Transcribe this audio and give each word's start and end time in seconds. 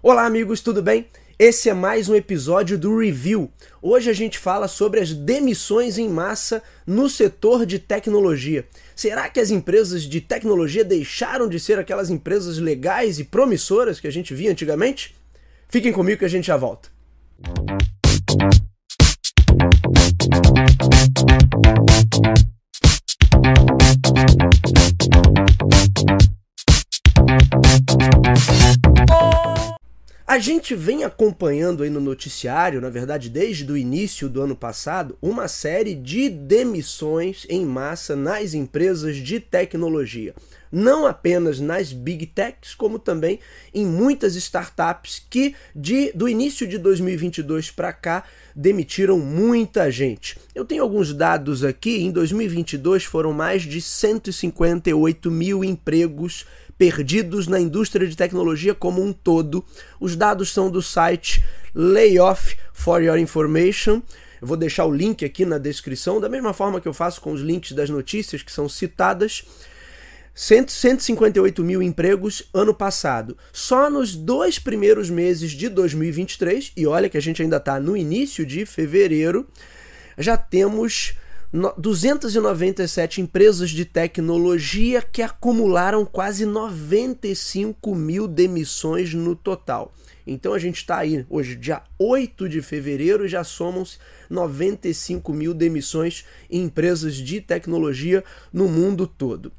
Olá, 0.00 0.26
amigos, 0.26 0.60
tudo 0.60 0.80
bem? 0.80 1.08
Esse 1.36 1.68
é 1.68 1.74
mais 1.74 2.08
um 2.08 2.14
episódio 2.14 2.78
do 2.78 2.96
Review. 3.00 3.50
Hoje 3.82 4.08
a 4.08 4.12
gente 4.12 4.38
fala 4.38 4.68
sobre 4.68 5.00
as 5.00 5.12
demissões 5.12 5.98
em 5.98 6.08
massa 6.08 6.62
no 6.86 7.08
setor 7.08 7.66
de 7.66 7.80
tecnologia. 7.80 8.64
Será 8.94 9.28
que 9.28 9.40
as 9.40 9.50
empresas 9.50 10.04
de 10.04 10.20
tecnologia 10.20 10.84
deixaram 10.84 11.48
de 11.48 11.58
ser 11.58 11.80
aquelas 11.80 12.10
empresas 12.10 12.58
legais 12.58 13.18
e 13.18 13.24
promissoras 13.24 13.98
que 13.98 14.06
a 14.06 14.12
gente 14.12 14.32
via 14.32 14.52
antigamente? 14.52 15.16
Fiquem 15.68 15.92
comigo 15.92 16.20
que 16.20 16.24
a 16.24 16.28
gente 16.28 16.46
já 16.46 16.56
volta. 16.56 16.88
A 30.38 30.40
gente 30.40 30.72
vem 30.72 31.02
acompanhando 31.02 31.82
aí 31.82 31.90
no 31.90 31.98
noticiário, 31.98 32.80
na 32.80 32.88
verdade 32.88 33.28
desde 33.28 33.72
o 33.72 33.76
início 33.76 34.28
do 34.28 34.40
ano 34.40 34.54
passado, 34.54 35.18
uma 35.20 35.48
série 35.48 35.96
de 35.96 36.28
demissões 36.30 37.44
em 37.50 37.66
massa 37.66 38.14
nas 38.14 38.54
empresas 38.54 39.16
de 39.16 39.40
tecnologia. 39.40 40.32
Não 40.70 41.08
apenas 41.08 41.58
nas 41.58 41.92
big 41.92 42.24
techs, 42.26 42.72
como 42.72 43.00
também 43.00 43.40
em 43.74 43.84
muitas 43.84 44.36
startups 44.36 45.20
que 45.28 45.56
de, 45.74 46.12
do 46.12 46.28
início 46.28 46.68
de 46.68 46.78
2022 46.78 47.72
para 47.72 47.92
cá 47.92 48.22
demitiram 48.54 49.18
muita 49.18 49.90
gente. 49.90 50.38
Eu 50.54 50.64
tenho 50.64 50.84
alguns 50.84 51.12
dados 51.12 51.64
aqui. 51.64 52.04
Em 52.04 52.12
2022 52.12 53.02
foram 53.02 53.32
mais 53.32 53.62
de 53.62 53.80
158 53.80 55.32
mil 55.32 55.64
empregos 55.64 56.46
perdidos 56.78 57.48
na 57.48 57.60
indústria 57.60 58.06
de 58.06 58.16
tecnologia 58.16 58.74
como 58.74 59.02
um 59.02 59.12
todo. 59.12 59.64
Os 60.00 60.14
dados 60.14 60.52
são 60.52 60.70
do 60.70 60.80
site 60.80 61.44
Layoff 61.74 62.56
for 62.72 63.02
Your 63.02 63.18
Information. 63.18 64.00
Eu 64.40 64.46
vou 64.46 64.56
deixar 64.56 64.86
o 64.86 64.94
link 64.94 65.24
aqui 65.24 65.44
na 65.44 65.58
descrição, 65.58 66.20
da 66.20 66.28
mesma 66.28 66.52
forma 66.52 66.80
que 66.80 66.86
eu 66.86 66.94
faço 66.94 67.20
com 67.20 67.32
os 67.32 67.40
links 67.40 67.72
das 67.72 67.90
notícias 67.90 68.40
que 68.40 68.52
são 68.52 68.68
citadas. 68.68 69.44
158 70.32 71.64
mil 71.64 71.82
empregos 71.82 72.44
ano 72.54 72.72
passado. 72.72 73.36
Só 73.52 73.90
nos 73.90 74.14
dois 74.14 74.56
primeiros 74.56 75.10
meses 75.10 75.50
de 75.50 75.68
2023, 75.68 76.70
e 76.76 76.86
olha 76.86 77.08
que 77.08 77.18
a 77.18 77.20
gente 77.20 77.42
ainda 77.42 77.56
está 77.56 77.80
no 77.80 77.96
início 77.96 78.46
de 78.46 78.64
fevereiro, 78.64 79.48
já 80.16 80.36
temos 80.36 81.14
297 81.50 83.22
empresas 83.22 83.70
de 83.70 83.86
tecnologia 83.86 85.00
que 85.00 85.22
acumularam 85.22 86.04
quase 86.04 86.44
95 86.44 87.94
mil 87.94 88.28
demissões 88.28 89.14
no 89.14 89.34
total. 89.34 89.94
Então 90.26 90.52
a 90.52 90.58
gente 90.58 90.76
está 90.76 90.98
aí 90.98 91.24
hoje, 91.30 91.56
dia 91.56 91.82
8 91.98 92.50
de 92.50 92.60
fevereiro, 92.60 93.24
e 93.24 93.28
já 93.28 93.42
somos 93.42 93.98
95 94.28 95.32
mil 95.32 95.54
demissões 95.54 96.26
em 96.50 96.64
empresas 96.64 97.14
de 97.14 97.40
tecnologia 97.40 98.22
no 98.52 98.68
mundo 98.68 99.06
todo. 99.06 99.50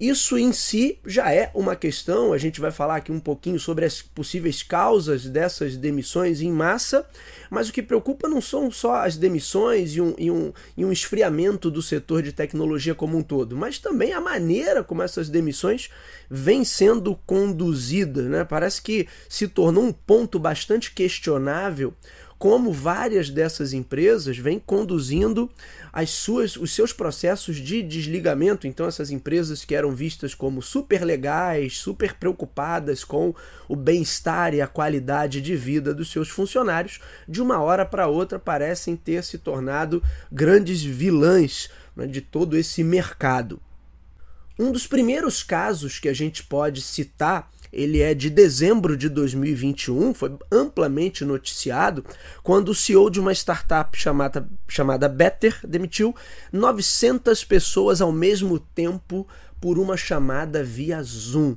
Isso 0.00 0.38
em 0.38 0.52
si 0.52 1.00
já 1.04 1.32
é 1.32 1.50
uma 1.52 1.74
questão, 1.74 2.32
a 2.32 2.38
gente 2.38 2.60
vai 2.60 2.70
falar 2.70 2.96
aqui 2.96 3.10
um 3.10 3.18
pouquinho 3.18 3.58
sobre 3.58 3.84
as 3.84 4.00
possíveis 4.00 4.62
causas 4.62 5.24
dessas 5.24 5.76
demissões 5.76 6.40
em 6.40 6.52
massa, 6.52 7.04
mas 7.50 7.68
o 7.68 7.72
que 7.72 7.82
preocupa 7.82 8.28
não 8.28 8.40
são 8.40 8.70
só 8.70 9.04
as 9.04 9.16
demissões 9.16 9.96
e 9.96 10.00
um, 10.00 10.14
e 10.16 10.30
um, 10.30 10.52
e 10.76 10.84
um 10.84 10.92
esfriamento 10.92 11.68
do 11.68 11.82
setor 11.82 12.22
de 12.22 12.32
tecnologia 12.32 12.94
como 12.94 13.18
um 13.18 13.22
todo, 13.22 13.56
mas 13.56 13.80
também 13.80 14.12
a 14.12 14.20
maneira 14.20 14.84
como 14.84 15.02
essas 15.02 15.28
demissões 15.28 15.90
vêm 16.30 16.64
sendo 16.64 17.16
conduzidas. 17.26 18.26
Né? 18.26 18.44
Parece 18.44 18.80
que 18.80 19.08
se 19.28 19.48
tornou 19.48 19.82
um 19.82 19.92
ponto 19.92 20.38
bastante 20.38 20.92
questionável 20.92 21.92
como 22.38 22.72
várias 22.72 23.30
dessas 23.30 23.72
empresas 23.72 24.38
vêm 24.38 24.60
conduzindo 24.64 25.50
as 25.92 26.10
suas, 26.10 26.56
os 26.56 26.72
seus 26.72 26.92
processos 26.92 27.56
de 27.56 27.82
desligamento. 27.82 28.66
Então, 28.66 28.86
essas 28.86 29.10
empresas 29.10 29.64
que 29.64 29.74
eram 29.74 29.90
vistas 29.90 30.34
como 30.34 30.62
super 30.62 31.02
legais, 31.04 31.78
super 31.78 32.14
preocupadas 32.14 33.02
com 33.02 33.34
o 33.68 33.74
bem-estar 33.74 34.54
e 34.54 34.60
a 34.60 34.68
qualidade 34.68 35.40
de 35.40 35.56
vida 35.56 35.92
dos 35.92 36.12
seus 36.12 36.28
funcionários, 36.28 37.00
de 37.28 37.42
uma 37.42 37.60
hora 37.60 37.84
para 37.84 38.06
outra 38.06 38.38
parecem 38.38 38.94
ter 38.94 39.24
se 39.24 39.38
tornado 39.38 40.02
grandes 40.30 40.82
vilãs 40.82 41.68
né, 41.96 42.06
de 42.06 42.20
todo 42.20 42.56
esse 42.56 42.84
mercado. 42.84 43.60
Um 44.56 44.70
dos 44.70 44.86
primeiros 44.86 45.42
casos 45.42 45.98
que 45.98 46.08
a 46.08 46.14
gente 46.14 46.44
pode 46.44 46.82
citar 46.82 47.50
ele 47.72 48.00
é 48.00 48.14
de 48.14 48.30
dezembro 48.30 48.96
de 48.96 49.08
2021, 49.08 50.14
foi 50.14 50.36
amplamente 50.50 51.24
noticiado, 51.24 52.04
quando 52.42 52.70
o 52.70 52.74
CEO 52.74 53.10
de 53.10 53.20
uma 53.20 53.32
startup 53.32 53.96
chamada, 53.96 54.48
chamada 54.66 55.08
Better 55.08 55.58
demitiu 55.66 56.14
900 56.52 57.44
pessoas 57.44 58.00
ao 58.00 58.12
mesmo 58.12 58.58
tempo 58.58 59.26
por 59.60 59.78
uma 59.78 59.96
chamada 59.96 60.62
via 60.62 61.02
Zoom. 61.02 61.56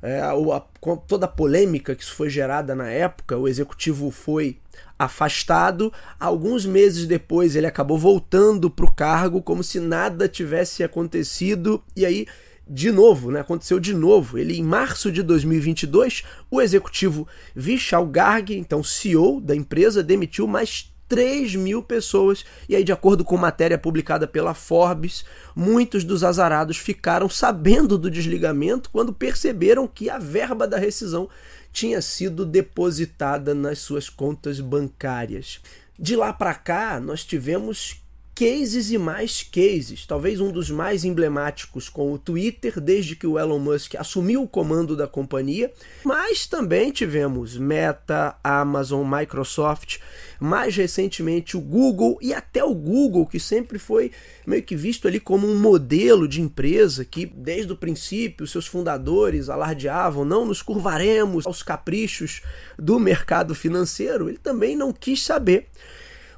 É, 0.00 0.20
a, 0.20 0.60
toda 1.06 1.26
a 1.26 1.28
polêmica 1.28 1.94
que 1.94 2.02
isso 2.02 2.14
foi 2.14 2.28
gerada 2.28 2.74
na 2.74 2.88
época, 2.88 3.38
o 3.38 3.46
executivo 3.46 4.10
foi 4.10 4.58
afastado. 4.98 5.92
Alguns 6.18 6.66
meses 6.66 7.06
depois, 7.06 7.54
ele 7.54 7.66
acabou 7.66 7.96
voltando 7.98 8.68
para 8.68 8.84
o 8.84 8.92
cargo 8.92 9.40
como 9.40 9.62
se 9.62 9.78
nada 9.78 10.28
tivesse 10.28 10.82
acontecido, 10.82 11.82
e 11.94 12.04
aí 12.04 12.26
de 12.72 12.90
novo, 12.90 13.30
né? 13.30 13.40
aconteceu 13.40 13.78
de 13.78 13.92
novo. 13.92 14.38
Ele, 14.38 14.58
em 14.58 14.62
março 14.62 15.12
de 15.12 15.22
2022, 15.22 16.22
o 16.50 16.60
executivo 16.60 17.28
Vishal 17.54 18.06
Garg, 18.06 18.50
então 18.50 18.82
CEO 18.82 19.42
da 19.42 19.54
empresa, 19.54 20.02
demitiu 20.02 20.46
mais 20.46 20.90
3 21.06 21.54
mil 21.54 21.82
pessoas. 21.82 22.46
E 22.66 22.74
aí, 22.74 22.82
de 22.82 22.90
acordo 22.90 23.26
com 23.26 23.36
matéria 23.36 23.76
publicada 23.76 24.26
pela 24.26 24.54
Forbes, 24.54 25.22
muitos 25.54 26.02
dos 26.02 26.24
azarados 26.24 26.78
ficaram 26.78 27.28
sabendo 27.28 27.98
do 27.98 28.10
desligamento 28.10 28.88
quando 28.88 29.12
perceberam 29.12 29.86
que 29.86 30.08
a 30.08 30.16
verba 30.16 30.66
da 30.66 30.78
rescisão 30.78 31.28
tinha 31.70 32.00
sido 32.00 32.46
depositada 32.46 33.54
nas 33.54 33.80
suas 33.80 34.08
contas 34.08 34.60
bancárias. 34.60 35.60
De 35.98 36.16
lá 36.16 36.32
para 36.32 36.54
cá, 36.54 36.98
nós 36.98 37.22
tivemos 37.22 38.01
cases 38.42 38.90
e 38.90 38.98
mais 38.98 39.44
cases. 39.44 40.04
Talvez 40.04 40.40
um 40.40 40.50
dos 40.50 40.68
mais 40.68 41.04
emblemáticos 41.04 41.88
com 41.88 42.12
o 42.12 42.18
Twitter, 42.18 42.80
desde 42.80 43.14
que 43.14 43.24
o 43.24 43.38
Elon 43.38 43.60
Musk 43.60 43.94
assumiu 43.94 44.42
o 44.42 44.48
comando 44.48 44.96
da 44.96 45.06
companhia. 45.06 45.72
Mas 46.02 46.44
também 46.48 46.90
tivemos 46.90 47.56
Meta, 47.56 48.34
Amazon, 48.42 49.06
Microsoft, 49.08 49.98
mais 50.40 50.74
recentemente 50.74 51.56
o 51.56 51.60
Google 51.60 52.18
e 52.20 52.34
até 52.34 52.64
o 52.64 52.74
Google, 52.74 53.26
que 53.26 53.38
sempre 53.38 53.78
foi 53.78 54.10
meio 54.44 54.64
que 54.64 54.74
visto 54.74 55.06
ali 55.06 55.20
como 55.20 55.46
um 55.46 55.60
modelo 55.60 56.26
de 56.26 56.40
empresa 56.40 57.04
que, 57.04 57.24
desde 57.24 57.72
o 57.72 57.76
princípio, 57.76 58.44
seus 58.44 58.66
fundadores 58.66 59.48
alardeavam: 59.48 60.24
não 60.24 60.44
nos 60.44 60.60
curvaremos 60.60 61.46
aos 61.46 61.62
caprichos 61.62 62.42
do 62.76 62.98
mercado 62.98 63.54
financeiro. 63.54 64.28
Ele 64.28 64.38
também 64.38 64.74
não 64.74 64.92
quis 64.92 65.22
saber. 65.22 65.68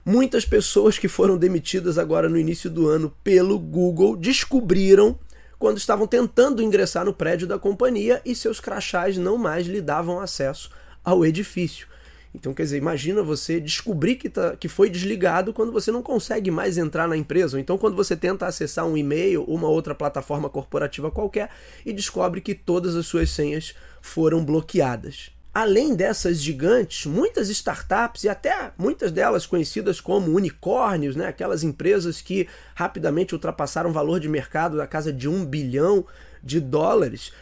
Muitas 0.06 0.44
pessoas 0.44 0.98
que 0.98 1.09
foram 1.09 1.38
demitidas 1.38 1.97
agora 1.97 2.28
no 2.28 2.37
início 2.37 2.69
do 2.69 2.87
ano 2.87 3.10
pelo 3.25 3.59
Google 3.59 4.15
descobriram 4.15 5.19
quando 5.59 5.78
estavam 5.78 6.06
tentando 6.06 6.62
ingressar 6.62 7.06
no 7.06 7.15
prédio 7.15 7.47
da 7.47 7.59
companhia 7.59 8.20
e 8.22 8.34
seus 8.34 8.60
crachás 8.60 9.16
não 9.16 9.38
mais 9.38 9.66
lhe 9.66 9.81
davam 9.81 10.20
acesso 10.20 10.69
ao 11.03 11.25
edifício. 11.25 11.88
Então, 12.34 12.53
quer 12.53 12.64
dizer, 12.64 12.76
imagina 12.76 13.22
você 13.22 13.59
descobrir 13.59 14.16
que, 14.16 14.28
tá, 14.28 14.54
que 14.56 14.69
foi 14.69 14.91
desligado 14.91 15.54
quando 15.54 15.72
você 15.72 15.91
não 15.91 16.03
consegue 16.03 16.50
mais 16.50 16.76
entrar 16.76 17.09
na 17.09 17.16
empresa. 17.16 17.56
Ou 17.56 17.60
então, 17.60 17.78
quando 17.78 17.97
você 17.97 18.14
tenta 18.14 18.44
acessar 18.44 18.84
um 18.84 18.98
e-mail, 18.98 19.43
uma 19.44 19.69
outra 19.69 19.94
plataforma 19.94 20.50
corporativa 20.50 21.10
qualquer 21.10 21.48
e 21.87 21.94
descobre 21.94 22.43
que 22.43 22.54
todas 22.54 22.94
as 22.94 23.06
suas 23.06 23.31
senhas 23.31 23.75
foram 24.03 24.44
bloqueadas. 24.44 25.34
Além 25.54 25.94
dessas 25.94 26.42
gigantes, 26.42 27.06
muitas 27.06 27.49
startups 27.49 28.25
e 28.25 28.29
até 28.29 28.73
muitas 28.76 29.12
delas 29.12 29.46
conhecidas 29.46 30.00
como 30.00 30.32
unicórnios, 30.32 31.14
né? 31.14 31.29
aquelas 31.29 31.62
empresas 31.62 32.20
que 32.20 32.49
rapidamente 32.75 33.34
ultrapassaram 33.34 33.90
o 33.90 33.93
valor 33.93 34.19
de 34.19 34.29
mercado 34.29 34.76
da 34.76 34.84
casa 34.84 35.12
de 35.12 35.29
um 35.29 35.46
bilhão 35.46 36.05
de 36.43 36.58
dólares, 36.58 37.32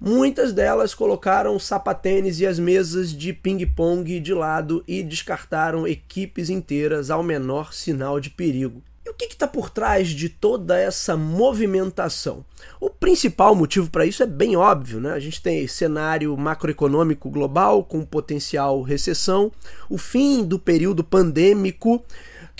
muitas 0.00 0.52
delas 0.52 0.94
colocaram 0.94 1.54
os 1.54 1.64
sapatênis 1.64 2.40
e 2.40 2.46
as 2.46 2.58
mesas 2.58 3.12
de 3.12 3.32
ping-pong 3.32 4.18
de 4.18 4.34
lado 4.34 4.82
e 4.88 5.00
descartaram 5.04 5.86
equipes 5.86 6.50
inteiras 6.50 7.08
ao 7.08 7.22
menor 7.22 7.72
sinal 7.72 8.18
de 8.18 8.30
perigo. 8.30 8.82
Que 9.20 9.34
está 9.34 9.46
por 9.46 9.68
trás 9.68 10.08
de 10.08 10.30
toda 10.30 10.78
essa 10.78 11.14
movimentação? 11.14 12.42
O 12.80 12.88
principal 12.88 13.54
motivo 13.54 13.90
para 13.90 14.06
isso 14.06 14.22
é 14.22 14.26
bem 14.26 14.56
óbvio, 14.56 14.98
né? 14.98 15.12
A 15.12 15.18
gente 15.18 15.42
tem 15.42 15.68
cenário 15.68 16.34
macroeconômico 16.38 17.28
global 17.28 17.84
com 17.84 18.02
potencial 18.02 18.80
recessão, 18.80 19.52
o 19.90 19.98
fim 19.98 20.42
do 20.42 20.58
período 20.58 21.04
pandêmico, 21.04 22.02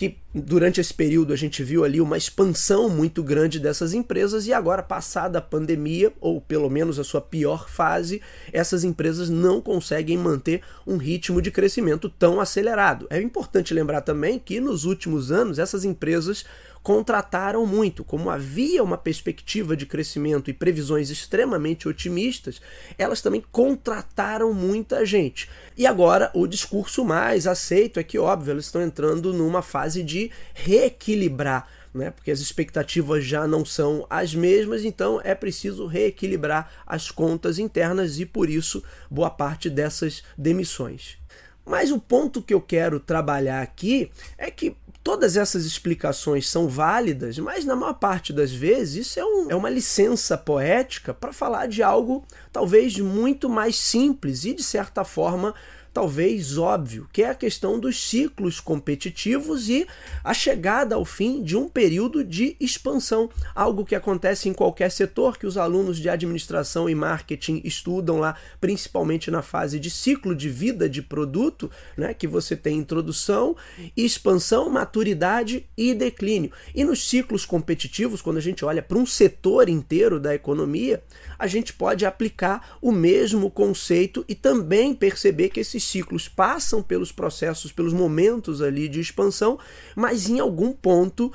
que 0.01 0.17
durante 0.35 0.81
esse 0.81 0.95
período 0.95 1.31
a 1.31 1.37
gente 1.37 1.63
viu 1.63 1.85
ali 1.85 2.01
uma 2.01 2.17
expansão 2.17 2.89
muito 2.89 3.23
grande 3.23 3.61
dessas 3.61 3.93
empresas 3.93 4.47
e 4.47 4.53
agora, 4.55 4.83
passada 4.83 5.39
a 5.39 5.43
pandemia, 5.43 6.11
ou 6.23 6.41
pelo 6.41 6.71
menos 6.71 6.99
a 6.99 7.05
sua 7.05 7.21
pior 7.21 7.69
fase, 7.69 8.23
essas 8.51 8.83
empresas 8.83 9.29
não 9.29 9.61
conseguem 9.61 10.17
manter 10.17 10.63
um 10.87 10.97
ritmo 10.97 11.43
de 11.43 11.51
crescimento 11.51 12.09
tão 12.09 12.41
acelerado. 12.41 13.07
É 13.11 13.21
importante 13.21 13.75
lembrar 13.75 14.01
também 14.01 14.39
que 14.39 14.59
nos 14.59 14.87
últimos 14.87 15.31
anos 15.31 15.59
essas 15.59 15.85
empresas 15.85 16.47
contrataram 16.83 17.67
muito. 17.67 18.05
Como 18.05 18.31
havia 18.31 18.83
uma 18.83 18.97
perspectiva 18.97 19.77
de 19.77 19.87
crescimento 19.87 20.51
e 20.51 20.55
previsões 20.55 21.11
extremamente 21.11 21.89
otimistas, 21.89 22.61
elas 22.97 23.21
também 23.21 23.45
contrataram 23.53 24.53
muita 24.53 25.05
gente. 25.05 25.49
E 25.77 25.87
agora 25.87 26.31
o 26.35 26.47
discurso 26.47 27.05
mais 27.05 27.47
aceito 27.47 28.01
é 28.01 28.03
que, 28.03 28.19
óbvio, 28.19 28.53
elas 28.53 28.67
estão 28.67 28.83
entrando 28.83 29.33
numa 29.33 29.63
fase 29.63 30.03
de 30.03 30.31
reequilibrar. 30.55 31.69
Né, 31.93 32.09
porque 32.09 32.31
as 32.31 32.39
expectativas 32.39 33.25
já 33.25 33.49
não 33.49 33.65
são 33.65 34.07
as 34.09 34.33
mesmas, 34.33 34.85
então 34.85 35.21
é 35.25 35.35
preciso 35.35 35.87
reequilibrar 35.87 36.71
as 36.87 37.11
contas 37.11 37.59
internas 37.59 38.21
e 38.21 38.25
por 38.25 38.49
isso 38.49 38.81
boa 39.11 39.29
parte 39.29 39.69
dessas 39.69 40.23
demissões. 40.39 41.19
Mas 41.67 41.91
o 41.91 41.99
ponto 41.99 42.43
que 42.43 42.55
eu 42.55 42.61
quero 42.61 43.01
trabalhar 43.01 43.61
aqui 43.61 44.09
é 44.39 44.53
que 44.53 44.77
Todas 45.03 45.37
essas 45.37 45.65
explicações 45.65 46.49
são 46.49 46.69
válidas, 46.69 47.39
mas 47.39 47.65
na 47.65 47.75
maior 47.75 47.95
parte 47.95 48.35
das 48.35 48.53
vezes 48.53 49.07
isso 49.07 49.19
é, 49.19 49.25
um, 49.25 49.51
é 49.51 49.57
uma 49.57 49.71
licença 49.71 50.37
poética 50.37 51.15
para 51.15 51.33
falar 51.33 51.67
de 51.67 51.83
algo 51.83 52.23
talvez 52.53 52.99
muito 52.99 53.49
mais 53.49 53.77
simples 53.77 54.45
e, 54.45 54.53
de 54.53 54.63
certa 54.63 55.03
forma, 55.03 55.55
talvez 55.93 56.57
óbvio, 56.57 57.09
que 57.13 57.23
é 57.23 57.31
a 57.31 57.35
questão 57.35 57.79
dos 57.79 58.01
ciclos 58.01 58.61
competitivos 58.61 59.69
e 59.69 59.87
a 60.23 60.33
chegada 60.33 60.95
ao 60.95 61.05
fim 61.05 61.43
de 61.43 61.57
um 61.57 61.69
período 61.69 62.23
de 62.25 62.57
expansão, 62.61 63.29
algo 63.55 63.85
que 63.85 63.95
acontece 63.95 64.49
em 64.49 64.53
qualquer 64.53 64.91
setor 64.91 65.37
que 65.37 65.47
os 65.47 65.57
alunos 65.57 65.99
de 65.99 66.09
administração 66.09 66.89
e 66.89 66.95
marketing 66.95 67.61
estudam 67.65 68.19
lá, 68.19 68.37
principalmente 68.61 69.31
na 69.31 69.43
fase 69.43 69.81
de 69.81 69.91
ciclo 69.91 70.35
de 70.35 70.49
vida 70.49 70.89
de 70.89 71.03
produto, 71.03 71.71
né, 71.97 72.15
que 72.15 72.27
você 72.27 72.57
tem 72.57 72.79
introdução, 72.79 73.57
expansão, 73.97 74.71
maturidade 74.71 75.67
e 75.77 75.95
declínio. 75.95 76.53
E 76.75 76.85
nos 76.85 77.09
ciclos 77.09 77.45
competitivos, 77.45 78.23
quando 78.23 78.37
a 78.37 78.43
gente 78.43 78.65
olha 78.65 78.83
para 78.83 78.99
um 78.99 79.07
setor 79.07 79.69
inteiro 79.69 80.21
da 80.21 80.35
economia, 80.35 81.03
a 81.39 81.47
gente 81.47 81.73
pode 81.73 82.07
aplicar 82.07 82.79
o 82.81 82.93
mesmo 82.93 83.51
conceito 83.51 84.25
e 84.29 84.35
também 84.35 84.95
perceber 84.95 85.49
que 85.49 85.61
esses 85.81 85.91
ciclos 85.91 86.29
passam 86.29 86.83
pelos 86.83 87.11
processos, 87.11 87.73
pelos 87.73 87.93
momentos 87.93 88.61
ali 88.61 88.89
de 88.89 89.01
expansão, 89.01 89.59
mas 89.97 90.29
em 90.29 90.39
algum 90.39 90.73
ponto 90.73 91.33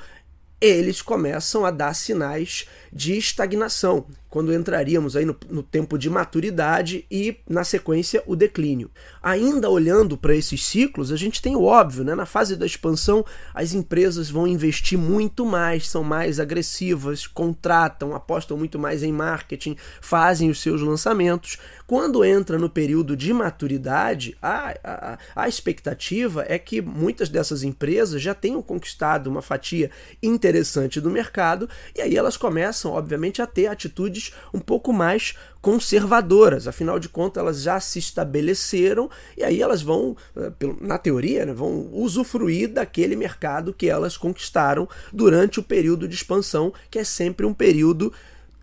eles 0.58 1.02
começam 1.02 1.66
a 1.66 1.70
dar 1.70 1.94
sinais 1.94 2.66
de 2.90 3.18
estagnação 3.18 4.06
quando 4.36 4.52
entraríamos 4.52 5.16
aí 5.16 5.24
no, 5.24 5.34
no, 5.48 5.62
tempo 5.62 5.96
de 5.96 6.10
maturidade 6.10 7.06
e, 7.10 7.38
na 7.48 7.64
sequência, 7.64 8.22
o 8.26 8.36
declínio. 8.36 8.90
Ainda 9.22 9.70
olhando 9.70 10.14
para 10.14 10.36
esses 10.36 10.62
ciclos, 10.62 11.10
a 11.10 11.16
gente 11.16 11.40
tem 11.40 11.56
o 11.56 11.62
óbvio, 11.62 12.04
né? 12.04 12.14
Na 12.14 12.26
fase 12.26 12.54
da 12.54 12.66
expansão, 12.66 13.24
as 13.54 13.72
empresas 13.72 14.28
vão 14.28 14.46
investir 14.46 14.98
muito 14.98 15.46
mais, 15.46 15.88
são 15.88 16.04
mais 16.04 16.38
agressivas, 16.38 17.26
contratam, 17.26 18.14
apostam 18.14 18.58
muito 18.58 18.78
mais 18.78 19.02
em 19.02 19.10
marketing, 19.10 19.74
fazem 20.02 20.50
os 20.50 20.60
seus 20.60 20.82
lançamentos. 20.82 21.56
Quando 21.86 22.22
entra 22.22 22.58
no 22.58 22.68
período 22.68 23.16
de 23.16 23.32
maturidade, 23.32 24.36
a, 24.42 24.74
a, 24.84 25.18
a 25.34 25.48
expectativa 25.48 26.44
é 26.46 26.58
que 26.58 26.82
muitas 26.82 27.30
dessas 27.30 27.62
empresas 27.62 28.20
já 28.20 28.34
tenham 28.34 28.60
conquistado 28.60 29.28
uma 29.28 29.40
fatia 29.40 29.90
interessante 30.22 31.00
do 31.00 31.08
mercado 31.08 31.70
e 31.94 32.02
aí 32.02 32.16
elas 32.16 32.36
começam, 32.36 32.92
obviamente, 32.92 33.40
a 33.40 33.46
ter 33.46 33.68
atitudes 33.68 34.25
um 34.52 34.60
pouco 34.60 34.92
mais 34.92 35.34
conservadoras. 35.60 36.68
Afinal 36.68 36.98
de 36.98 37.08
contas, 37.08 37.40
elas 37.40 37.62
já 37.62 37.80
se 37.80 37.98
estabeleceram 37.98 39.10
e 39.36 39.42
aí 39.42 39.60
elas 39.60 39.82
vão, 39.82 40.16
eh, 40.36 40.52
na 40.80 40.96
teoria, 40.98 41.44
né, 41.44 41.52
vão 41.52 41.88
usufruir 41.92 42.68
daquele 42.68 43.16
mercado 43.16 43.72
que 43.72 43.88
elas 43.88 44.16
conquistaram 44.16 44.88
durante 45.12 45.58
o 45.58 45.62
período 45.62 46.06
de 46.06 46.14
expansão, 46.14 46.72
que 46.90 46.98
é 46.98 47.04
sempre 47.04 47.44
um 47.44 47.52
período 47.52 48.12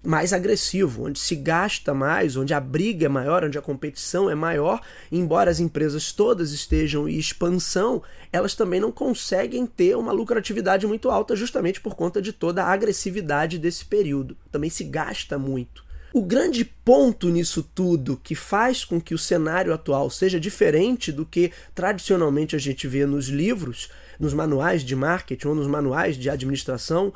mais 0.04 0.34
agressivo, 0.34 1.06
onde 1.08 1.18
se 1.18 1.36
gasta 1.36 1.94
mais, 1.94 2.36
onde 2.36 2.54
a 2.54 2.60
briga 2.60 3.06
é 3.06 3.10
maior, 3.10 3.46
onde 3.46 3.58
a 3.58 3.62
competição 3.62 4.30
é 4.30 4.36
maior, 4.36 4.82
embora 5.10 5.50
as 5.50 5.62
empresas 5.62 6.12
todas 6.12 6.52
estejam 6.52 7.08
em 7.08 7.18
expansão, 7.18 8.04
elas 8.32 8.54
também 8.54 8.82
não 8.82 8.92
conseguem 8.92 9.66
ter 9.66 9.96
uma 9.96 10.12
lucratividade 10.12 10.86
muito 10.86 11.10
alta 11.10 11.36
justamente 11.36 11.80
por 11.80 11.96
conta 11.96 12.22
de 12.22 12.34
toda 12.34 12.64
a 12.64 12.72
agressividade 12.72 13.58
desse 13.58 13.86
período. 13.86 14.36
Também 14.52 14.70
se 14.70 14.84
gasta 14.84 15.40
muito. 15.40 15.84
O 16.14 16.22
grande 16.22 16.64
ponto 16.64 17.30
nisso 17.30 17.64
tudo 17.64 18.20
que 18.22 18.36
faz 18.36 18.86
com 18.86 19.02
que 19.02 19.16
o 19.16 19.18
cenário 19.18 19.74
atual 19.74 20.12
seja 20.12 20.40
diferente 20.40 21.12
do 21.12 21.26
que 21.26 21.52
tradicionalmente 21.74 22.56
a 22.56 22.60
gente 22.60 22.88
vê 22.88 23.04
nos 23.06 23.30
livros, 23.30 23.90
nos 24.20 24.32
manuais 24.32 24.84
de 24.84 24.96
marketing 24.96 25.48
ou 25.48 25.56
nos 25.56 25.66
manuais 25.66 26.16
de 26.16 26.30
administração, 26.30 27.12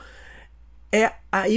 é 0.91 1.11
a 1.31 1.47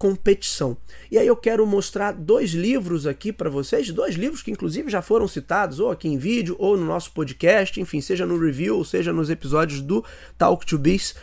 hipercompetição. 0.00 0.76
E 1.10 1.18
aí 1.18 1.26
eu 1.26 1.36
quero 1.36 1.66
mostrar 1.66 2.12
dois 2.12 2.50
livros 2.50 3.06
aqui 3.06 3.32
para 3.32 3.50
vocês, 3.50 3.90
dois 3.90 4.14
livros 4.14 4.42
que 4.42 4.50
inclusive 4.50 4.90
já 4.90 5.02
foram 5.02 5.28
citados 5.28 5.78
ou 5.78 5.90
aqui 5.90 6.08
em 6.08 6.16
vídeo 6.16 6.56
ou 6.58 6.76
no 6.76 6.84
nosso 6.84 7.12
podcast, 7.12 7.78
enfim, 7.80 8.00
seja 8.00 8.24
no 8.24 8.38
review 8.38 8.78
ou 8.78 8.84
seja 8.84 9.12
nos 9.12 9.28
episódios 9.28 9.80
do 9.80 10.04
Talk 10.38 10.64
to 10.64 10.78
Biz 10.78 11.14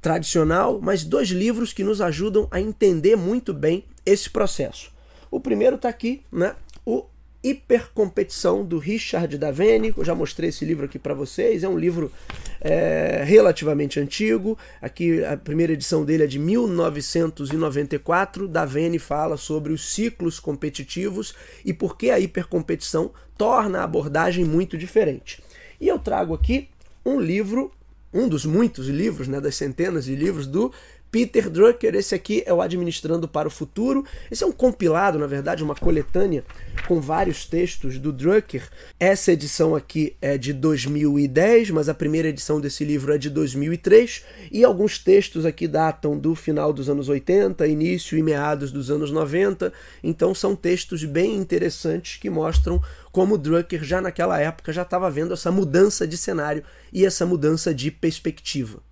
tradicional, 0.00 0.80
mas 0.80 1.02
dois 1.02 1.30
livros 1.30 1.72
que 1.72 1.82
nos 1.82 2.00
ajudam 2.00 2.46
a 2.50 2.60
entender 2.60 3.16
muito 3.16 3.52
bem 3.52 3.84
esse 4.06 4.30
processo. 4.30 4.92
O 5.30 5.40
primeiro 5.40 5.76
está 5.76 5.88
aqui, 5.88 6.22
né? 6.30 6.54
O 6.84 7.06
Hipercompetição 7.44 8.64
do 8.64 8.78
Richard 8.78 9.36
Davene. 9.36 9.92
Eu 9.94 10.02
já 10.02 10.14
mostrei 10.14 10.48
esse 10.48 10.64
livro 10.64 10.86
aqui 10.86 10.98
para 10.98 11.12
vocês. 11.12 11.62
É 11.62 11.68
um 11.68 11.78
livro 11.78 12.10
é, 12.58 13.22
relativamente 13.26 14.00
antigo. 14.00 14.56
Aqui 14.80 15.22
a 15.22 15.36
primeira 15.36 15.74
edição 15.74 16.06
dele 16.06 16.24
é 16.24 16.26
de 16.26 16.38
1994. 16.38 18.48
Davene 18.48 18.98
fala 18.98 19.36
sobre 19.36 19.74
os 19.74 19.92
ciclos 19.92 20.40
competitivos 20.40 21.34
e 21.62 21.74
por 21.74 21.98
que 21.98 22.10
a 22.10 22.18
hipercompetição 22.18 23.10
torna 23.36 23.80
a 23.80 23.84
abordagem 23.84 24.42
muito 24.42 24.78
diferente. 24.78 25.42
E 25.78 25.86
eu 25.86 25.98
trago 25.98 26.32
aqui 26.32 26.70
um 27.04 27.20
livro 27.20 27.70
um 28.14 28.28
dos 28.28 28.46
muitos 28.46 28.86
livros, 28.86 29.26
né, 29.26 29.40
das 29.40 29.56
centenas 29.56 30.04
de 30.04 30.14
livros 30.14 30.46
do 30.46 30.72
Peter 31.14 31.48
Drucker, 31.48 31.94
esse 31.94 32.12
aqui 32.12 32.42
é 32.44 32.52
o 32.52 32.60
Administrando 32.60 33.28
para 33.28 33.46
o 33.46 33.50
Futuro. 33.50 34.04
Esse 34.28 34.42
é 34.42 34.46
um 34.48 34.50
compilado, 34.50 35.16
na 35.16 35.28
verdade, 35.28 35.62
uma 35.62 35.76
coletânea 35.76 36.42
com 36.88 37.00
vários 37.00 37.46
textos 37.46 38.00
do 38.00 38.12
Drucker. 38.12 38.68
Essa 38.98 39.30
edição 39.30 39.76
aqui 39.76 40.16
é 40.20 40.36
de 40.36 40.52
2010, 40.52 41.70
mas 41.70 41.88
a 41.88 41.94
primeira 41.94 42.30
edição 42.30 42.60
desse 42.60 42.84
livro 42.84 43.14
é 43.14 43.16
de 43.16 43.30
2003 43.30 44.24
e 44.50 44.64
alguns 44.64 44.98
textos 44.98 45.46
aqui 45.46 45.68
datam 45.68 46.18
do 46.18 46.34
final 46.34 46.72
dos 46.72 46.90
anos 46.90 47.08
80, 47.08 47.64
início 47.68 48.18
e 48.18 48.22
meados 48.22 48.72
dos 48.72 48.90
anos 48.90 49.12
90. 49.12 49.72
Então 50.02 50.34
são 50.34 50.56
textos 50.56 51.04
bem 51.04 51.36
interessantes 51.36 52.16
que 52.16 52.28
mostram 52.28 52.82
como 53.12 53.38
Drucker 53.38 53.84
já 53.84 54.00
naquela 54.00 54.40
época 54.40 54.72
já 54.72 54.82
estava 54.82 55.08
vendo 55.08 55.32
essa 55.32 55.52
mudança 55.52 56.08
de 56.08 56.16
cenário 56.16 56.64
e 56.92 57.06
essa 57.06 57.24
mudança 57.24 57.72
de 57.72 57.92
perspectiva. 57.92 58.82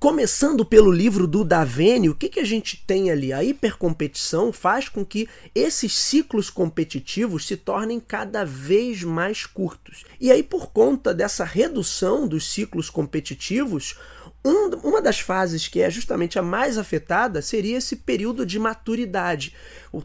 Começando 0.00 0.64
pelo 0.64 0.92
livro 0.92 1.26
do 1.26 1.42
Davene, 1.42 2.08
o 2.08 2.14
que, 2.14 2.28
que 2.28 2.38
a 2.38 2.44
gente 2.44 2.84
tem 2.86 3.10
ali? 3.10 3.32
A 3.32 3.42
hipercompetição 3.42 4.52
faz 4.52 4.88
com 4.88 5.04
que 5.04 5.28
esses 5.52 5.92
ciclos 5.92 6.50
competitivos 6.50 7.44
se 7.44 7.56
tornem 7.56 7.98
cada 7.98 8.44
vez 8.44 9.02
mais 9.02 9.44
curtos. 9.44 10.04
E 10.20 10.30
aí, 10.30 10.40
por 10.40 10.70
conta 10.70 11.12
dessa 11.12 11.44
redução 11.44 12.28
dos 12.28 12.48
ciclos 12.48 12.88
competitivos, 12.88 13.98
um, 14.44 14.68
uma 14.84 15.02
das 15.02 15.18
fases 15.18 15.66
que 15.66 15.80
é 15.80 15.90
justamente 15.90 16.38
a 16.38 16.42
mais 16.42 16.78
afetada 16.78 17.42
seria 17.42 17.78
esse 17.78 17.96
período 17.96 18.46
de 18.46 18.56
maturidade. 18.56 19.52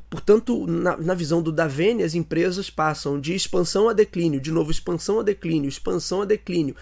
Portanto, 0.10 0.66
na, 0.66 0.98
na, 0.98 1.14
visão 1.14 1.40
do 1.40 1.52
Davene, 1.52 2.02
as 2.02 2.16
empresas 2.16 2.68
passam 2.68 3.22
de 3.22 3.36
expansão 3.36 3.88
a 3.88 3.94
declínio, 3.94 4.42
de 4.42 4.52
novo 4.52 4.72
expansão 4.72 5.20
a 5.20 5.24
declínio, 5.24 5.70
expansão 5.70 6.24
a 6.24 6.26
declínio. 6.26 6.76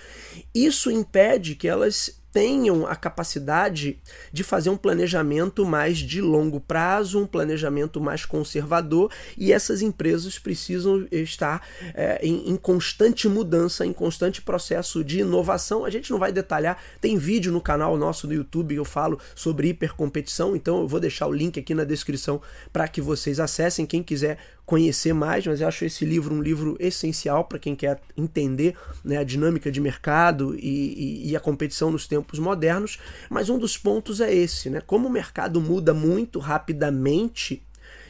Isso 0.56 0.90
impede 0.90 1.56
que 1.56 1.68
elas 1.68 2.21
tenham 2.32 2.88
a 2.88 2.96
capacidade 2.96 4.00
de 4.32 4.44
fazer 4.44 4.70
um 4.70 4.78
planejamento 4.78 5.66
mais 5.66 5.98
de 5.98 6.22
longo 6.22 6.60
prazo, 6.60 7.20
um 7.20 7.28
planejamento 7.28 8.00
mais 8.00 8.26
conservador, 8.26 9.12
e 9.38 9.52
essas 9.52 9.82
empresas 9.82 10.40
precisam 10.40 11.08
estar 11.12 11.66
é, 11.94 12.20
em, 12.26 12.50
em, 12.50 12.56
constante 12.56 13.28
mudança, 13.28 13.86
em 13.86 13.94
constante 13.94 14.42
processo 14.42 15.04
de 15.04 15.20
inovação. 15.20 15.86
A 15.86 15.90
gente 15.90 16.12
não 16.12 16.20
vai 16.20 16.32
detalhar, 16.32 16.78
tem 17.00 17.18
vídeo 17.18 17.52
no 17.52 17.62
canal 17.62 17.98
nosso 17.98 18.28
no 18.28 18.34
YouTube 18.34 18.76
eu 18.76 18.86
falo 18.86 19.20
sobre 19.36 19.70
hipercompetição, 19.70 20.56
então 20.56 20.82
eu 20.82 20.88
vou 20.88 21.00
deixar 21.00 21.28
o 21.28 21.34
link 21.34 21.60
aqui 21.60 21.74
na 21.74 21.84
descrição 21.84 22.42
para 22.72 22.88
que 22.88 23.02
vocês 23.02 23.40
acessem. 23.40 23.86
Quem 23.86 24.02
quiser 24.02 24.38
conhecer 24.72 25.12
mais, 25.12 25.46
mas 25.46 25.60
eu 25.60 25.68
acho 25.68 25.84
esse 25.84 26.06
livro 26.06 26.34
um 26.34 26.42
livro 26.42 26.78
essencial 26.80 27.44
para 27.44 27.60
quem 27.60 27.76
quer 27.76 28.00
entender 28.16 28.74
né, 29.04 29.18
a 29.18 29.24
dinâmica 29.26 29.70
de 29.70 29.82
mercado 29.82 30.56
e, 30.56 31.26
e, 31.26 31.30
e, 31.30 31.36
a 31.36 31.42
competição 31.42 31.92
nos 31.92 32.08
tempos 32.08 32.40
modernos. 32.40 32.98
Mas 33.30 33.50
um 33.50 33.60
dos 33.60 33.78
pontos 33.78 34.22
é 34.22 34.34
esse, 34.34 34.70
né? 34.70 34.80
Como 34.80 35.10
o 35.10 35.12
mercado 35.12 35.60
muda 35.60 35.94
muito 35.94 36.40
rapidamente 36.40 37.62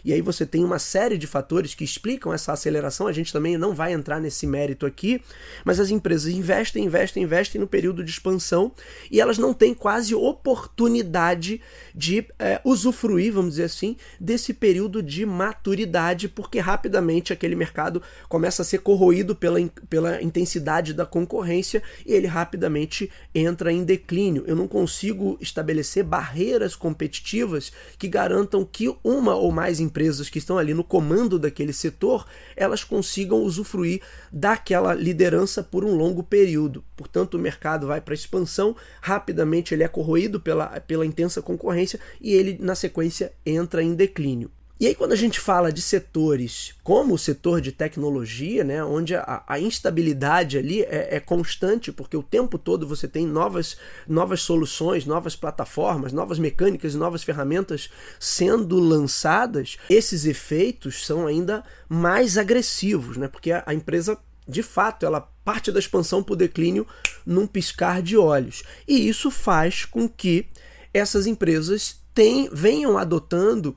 e 0.04 0.14
aí 0.14 0.22
você 0.22 0.46
tem 0.46 0.64
uma 0.64 0.80
série 0.80 1.18
de 1.18 1.28
fatores 1.28 1.74
que 1.74 1.84
explicam 1.84 2.34
essa 2.34 2.54
aceleração. 2.54 3.08
A 3.08 3.12
gente 3.12 3.32
também 3.32 3.58
não 3.58 3.74
vai 3.74 3.94
entrar 3.94 4.20
nesse 4.20 4.48
mérito 4.48 4.86
aqui, 4.86 5.22
mas 5.64 5.80
as 5.80 5.90
empresas 5.90 6.32
investem, 6.32 6.86
investem, 6.86 7.24
investem 7.24 7.60
no 7.60 7.68
período 7.68 8.04
de 8.04 8.12
expansão 8.12 8.72
e 9.10 9.20
elas 9.20 9.38
não 9.38 9.54
têm 9.54 9.74
quase 9.74 10.14
oportunidade 10.16 11.62
de 11.94 12.26
é, 12.40 12.60
usufruir, 12.64 13.34
vamos 13.34 13.52
dizer 13.52 13.66
assim, 13.66 13.96
desse 14.20 14.54
período 14.54 15.04
de 15.04 15.26
maturidade, 15.26 16.28
porque 16.28 16.60
rapidamente 16.60 17.34
aquele 17.34 17.56
mercado 17.56 18.02
começa 18.28 18.62
a 18.62 18.66
ser 18.66 18.80
corroído 18.80 19.36
pela, 19.36 19.60
pela 19.90 20.22
intensidade 20.22 20.94
da 20.94 21.06
concorrência 21.06 21.84
e 22.06 22.14
ele 22.14 22.28
rapidamente 22.28 23.12
entra 23.34 23.72
em 23.72 23.84
declínio. 23.84 24.44
Eu 24.48 24.56
não 24.56 24.68
consigo 24.68 25.38
estabelecer 25.40 26.04
barreiras 26.04 26.76
competitivas 26.76 27.72
que 27.98 28.08
garantam 28.08 28.66
que 28.66 28.94
uma 29.04 29.36
ou 29.36 29.52
mais 29.52 29.80
empresas 29.80 29.91
empresas 29.92 30.30
que 30.30 30.40
estão 30.40 30.58
ali 30.58 30.74
no 30.74 30.86
comando 30.86 31.38
daquele 31.38 31.74
setor, 31.74 32.26
elas 32.56 32.82
consigam 32.82 33.44
usufruir 33.44 34.02
daquela 34.32 34.94
liderança 34.94 35.62
por 35.62 35.84
um 35.84 35.94
longo 35.94 36.24
período. 36.24 36.82
Portanto, 36.96 37.36
o 37.36 37.40
mercado 37.40 37.88
vai 37.88 38.00
para 38.00 38.14
expansão, 38.14 38.74
rapidamente 39.02 39.74
ele 39.74 39.84
é 39.84 39.88
corroído 39.90 40.40
pela, 40.40 40.80
pela 40.80 41.06
intensa 41.06 41.42
concorrência 41.42 42.00
e 42.22 42.34
ele, 42.34 42.58
na 42.60 42.74
sequência, 42.74 43.34
entra 43.46 43.84
em 43.84 43.94
declínio. 43.94 44.50
E 44.82 44.88
aí, 44.88 44.96
quando 44.96 45.12
a 45.12 45.16
gente 45.16 45.40
fala 45.40 45.72
de 45.72 45.80
setores 45.80 46.74
como 46.84 47.14
o 47.14 47.18
setor 47.18 47.62
de 47.62 47.72
tecnologia, 47.72 48.64
né, 48.64 48.84
onde 48.84 49.14
a, 49.14 49.44
a 49.48 49.60
instabilidade 49.60 50.58
ali 50.58 50.82
é, 50.82 51.18
é, 51.18 51.20
constante, 51.20 51.92
porque 51.92 52.18
o 52.18 52.24
tempo 52.24 52.58
todo 52.58 52.88
você 52.88 53.08
tem 53.08 53.28
novas, 53.28 53.78
novas 54.08 54.42
soluções, 54.42 55.06
novas 55.06 55.36
plataformas, 55.36 56.12
novas 56.12 56.40
mecânicas 56.40 56.96
e 56.96 56.98
novas 56.98 57.22
ferramentas 57.22 57.92
sendo 58.20 58.80
lançadas, 58.80 59.78
esses 59.88 60.26
efeitos 60.26 61.06
são 61.06 61.28
ainda 61.28 61.64
mais 61.88 62.36
agressivos, 62.36 63.18
né, 63.18 63.28
porque 63.28 63.52
a, 63.52 63.62
a 63.68 63.76
empresa, 63.76 64.18
de 64.48 64.64
fato, 64.64 65.06
ela 65.06 65.30
parte 65.46 65.72
da 65.72 65.78
expansão 65.78 66.24
para 66.24 66.34
o 66.34 66.36
declínio 66.36 66.88
num 67.24 67.46
piscar 67.46 68.02
de 68.02 68.18
olhos. 68.18 68.64
E 68.88 69.08
isso 69.08 69.30
faz 69.30 69.86
com 69.86 70.10
que 70.10 70.48
essas 70.92 71.28
empresas 71.28 72.02
tem, 72.16 72.50
venham 72.52 72.98
adotando 72.98 73.76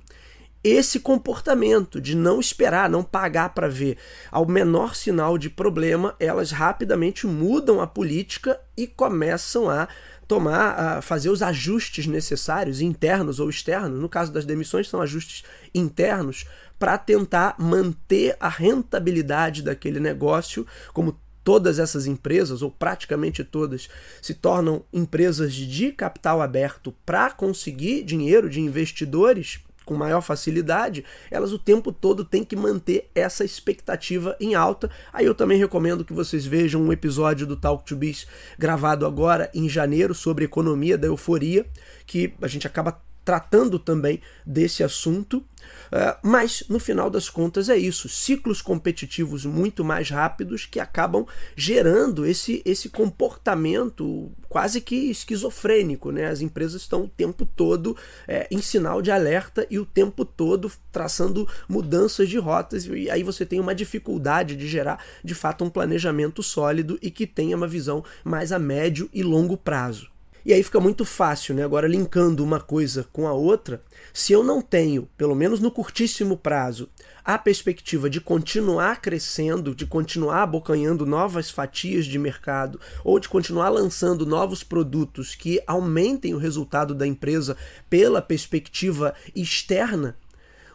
esse 0.64 0.98
comportamento 0.98 2.00
de 2.00 2.16
não 2.16 2.40
esperar, 2.40 2.88
não 2.88 3.04
pagar 3.04 3.50
para 3.50 3.68
ver. 3.68 3.98
Ao 4.30 4.46
menor 4.46 4.94
sinal 4.94 5.36
de 5.36 5.50
problema, 5.50 6.16
elas 6.18 6.50
rapidamente 6.50 7.26
mudam 7.26 7.82
a 7.82 7.86
política 7.86 8.58
e 8.74 8.86
começam 8.86 9.68
a 9.68 9.86
tomar, 10.26 10.80
a 10.80 11.02
fazer 11.02 11.28
os 11.28 11.42
ajustes 11.42 12.06
necessários, 12.06 12.80
internos 12.80 13.38
ou 13.38 13.50
externos. 13.50 14.00
No 14.00 14.08
caso 14.08 14.32
das 14.32 14.46
demissões, 14.46 14.88
são 14.88 15.02
ajustes 15.02 15.44
internos 15.74 16.46
para 16.78 16.96
tentar 16.96 17.56
manter 17.58 18.34
a 18.40 18.48
rentabilidade 18.48 19.62
daquele 19.62 20.00
negócio, 20.00 20.66
como 20.94 21.20
todas 21.44 21.78
essas 21.78 22.06
empresas, 22.06 22.62
ou 22.62 22.70
praticamente 22.70 23.44
todas, 23.44 23.88
se 24.22 24.32
tornam 24.32 24.82
empresas 24.90 25.52
de 25.52 25.92
capital 25.92 26.40
aberto 26.40 26.92
para 27.04 27.30
conseguir 27.30 28.02
dinheiro 28.02 28.48
de 28.48 28.60
investidores 28.60 29.60
com 29.84 29.94
maior 29.94 30.20
facilidade, 30.20 31.04
elas 31.30 31.52
o 31.52 31.58
tempo 31.58 31.92
todo 31.92 32.24
têm 32.24 32.44
que 32.44 32.56
manter 32.56 33.10
essa 33.14 33.44
expectativa 33.44 34.36
em 34.40 34.54
alta. 34.54 34.90
Aí 35.12 35.26
eu 35.26 35.34
também 35.34 35.58
recomendo 35.58 36.04
que 36.04 36.12
vocês 36.12 36.46
vejam 36.46 36.82
um 36.82 36.92
episódio 36.92 37.46
do 37.46 37.56
Talk 37.56 37.84
to 37.84 37.96
Biz 37.96 38.26
gravado 38.58 39.06
agora 39.06 39.50
em 39.54 39.68
janeiro 39.68 40.14
sobre 40.14 40.44
economia 40.44 40.98
da 40.98 41.06
euforia, 41.06 41.66
que 42.06 42.34
a 42.40 42.48
gente 42.48 42.66
acaba 42.66 43.00
tratando 43.24 43.78
também 43.78 44.20
desse 44.44 44.82
assunto. 44.82 45.38
Uh, 45.86 46.14
mas 46.22 46.64
no 46.68 46.78
final 46.78 47.08
das 47.08 47.30
contas 47.30 47.68
é 47.68 47.76
isso: 47.76 48.08
ciclos 48.08 48.60
competitivos 48.60 49.46
muito 49.46 49.82
mais 49.82 50.10
rápidos 50.10 50.66
que 50.66 50.78
acabam 50.78 51.26
gerando 51.56 52.26
esse, 52.26 52.60
esse 52.66 52.90
comportamento 52.90 54.30
quase 54.48 54.80
que 54.80 55.10
esquizofrênico. 55.10 56.10
Né? 56.10 56.26
As 56.26 56.40
empresas 56.40 56.82
estão 56.82 57.04
o 57.04 57.08
tempo 57.08 57.46
todo 57.46 57.96
é, 58.28 58.46
em 58.50 58.60
sinal 58.60 59.00
de 59.00 59.10
alerta 59.10 59.66
e 59.70 59.78
o 59.78 59.86
tempo 59.86 60.24
todo 60.24 60.70
traçando 60.92 61.48
mudanças 61.68 62.28
de 62.28 62.38
rotas, 62.38 62.86
e 62.86 63.10
aí 63.10 63.22
você 63.22 63.44
tem 63.46 63.58
uma 63.58 63.74
dificuldade 63.74 64.56
de 64.56 64.68
gerar 64.68 65.02
de 65.24 65.34
fato 65.34 65.64
um 65.64 65.70
planejamento 65.70 66.42
sólido 66.42 66.98
e 67.00 67.10
que 67.10 67.26
tenha 67.26 67.56
uma 67.56 67.66
visão 67.66 68.04
mais 68.22 68.52
a 68.52 68.58
médio 68.58 69.08
e 69.12 69.22
longo 69.22 69.56
prazo. 69.56 70.13
E 70.44 70.52
aí 70.52 70.62
fica 70.62 70.78
muito 70.78 71.06
fácil, 71.06 71.54
né? 71.54 71.64
Agora, 71.64 71.88
linkando 71.88 72.44
uma 72.44 72.60
coisa 72.60 73.08
com 73.10 73.26
a 73.26 73.32
outra, 73.32 73.82
se 74.12 74.30
eu 74.30 74.44
não 74.44 74.60
tenho, 74.60 75.08
pelo 75.16 75.34
menos 75.34 75.58
no 75.58 75.70
curtíssimo 75.70 76.36
prazo, 76.36 76.90
a 77.24 77.38
perspectiva 77.38 78.10
de 78.10 78.20
continuar 78.20 79.00
crescendo, 79.00 79.74
de 79.74 79.86
continuar 79.86 80.42
abocanhando 80.42 81.06
novas 81.06 81.50
fatias 81.50 82.04
de 82.04 82.18
mercado, 82.18 82.78
ou 83.02 83.18
de 83.18 83.26
continuar 83.26 83.70
lançando 83.70 84.26
novos 84.26 84.62
produtos 84.62 85.34
que 85.34 85.62
aumentem 85.66 86.34
o 86.34 86.38
resultado 86.38 86.94
da 86.94 87.06
empresa 87.06 87.56
pela 87.88 88.20
perspectiva 88.20 89.14
externa, 89.34 90.14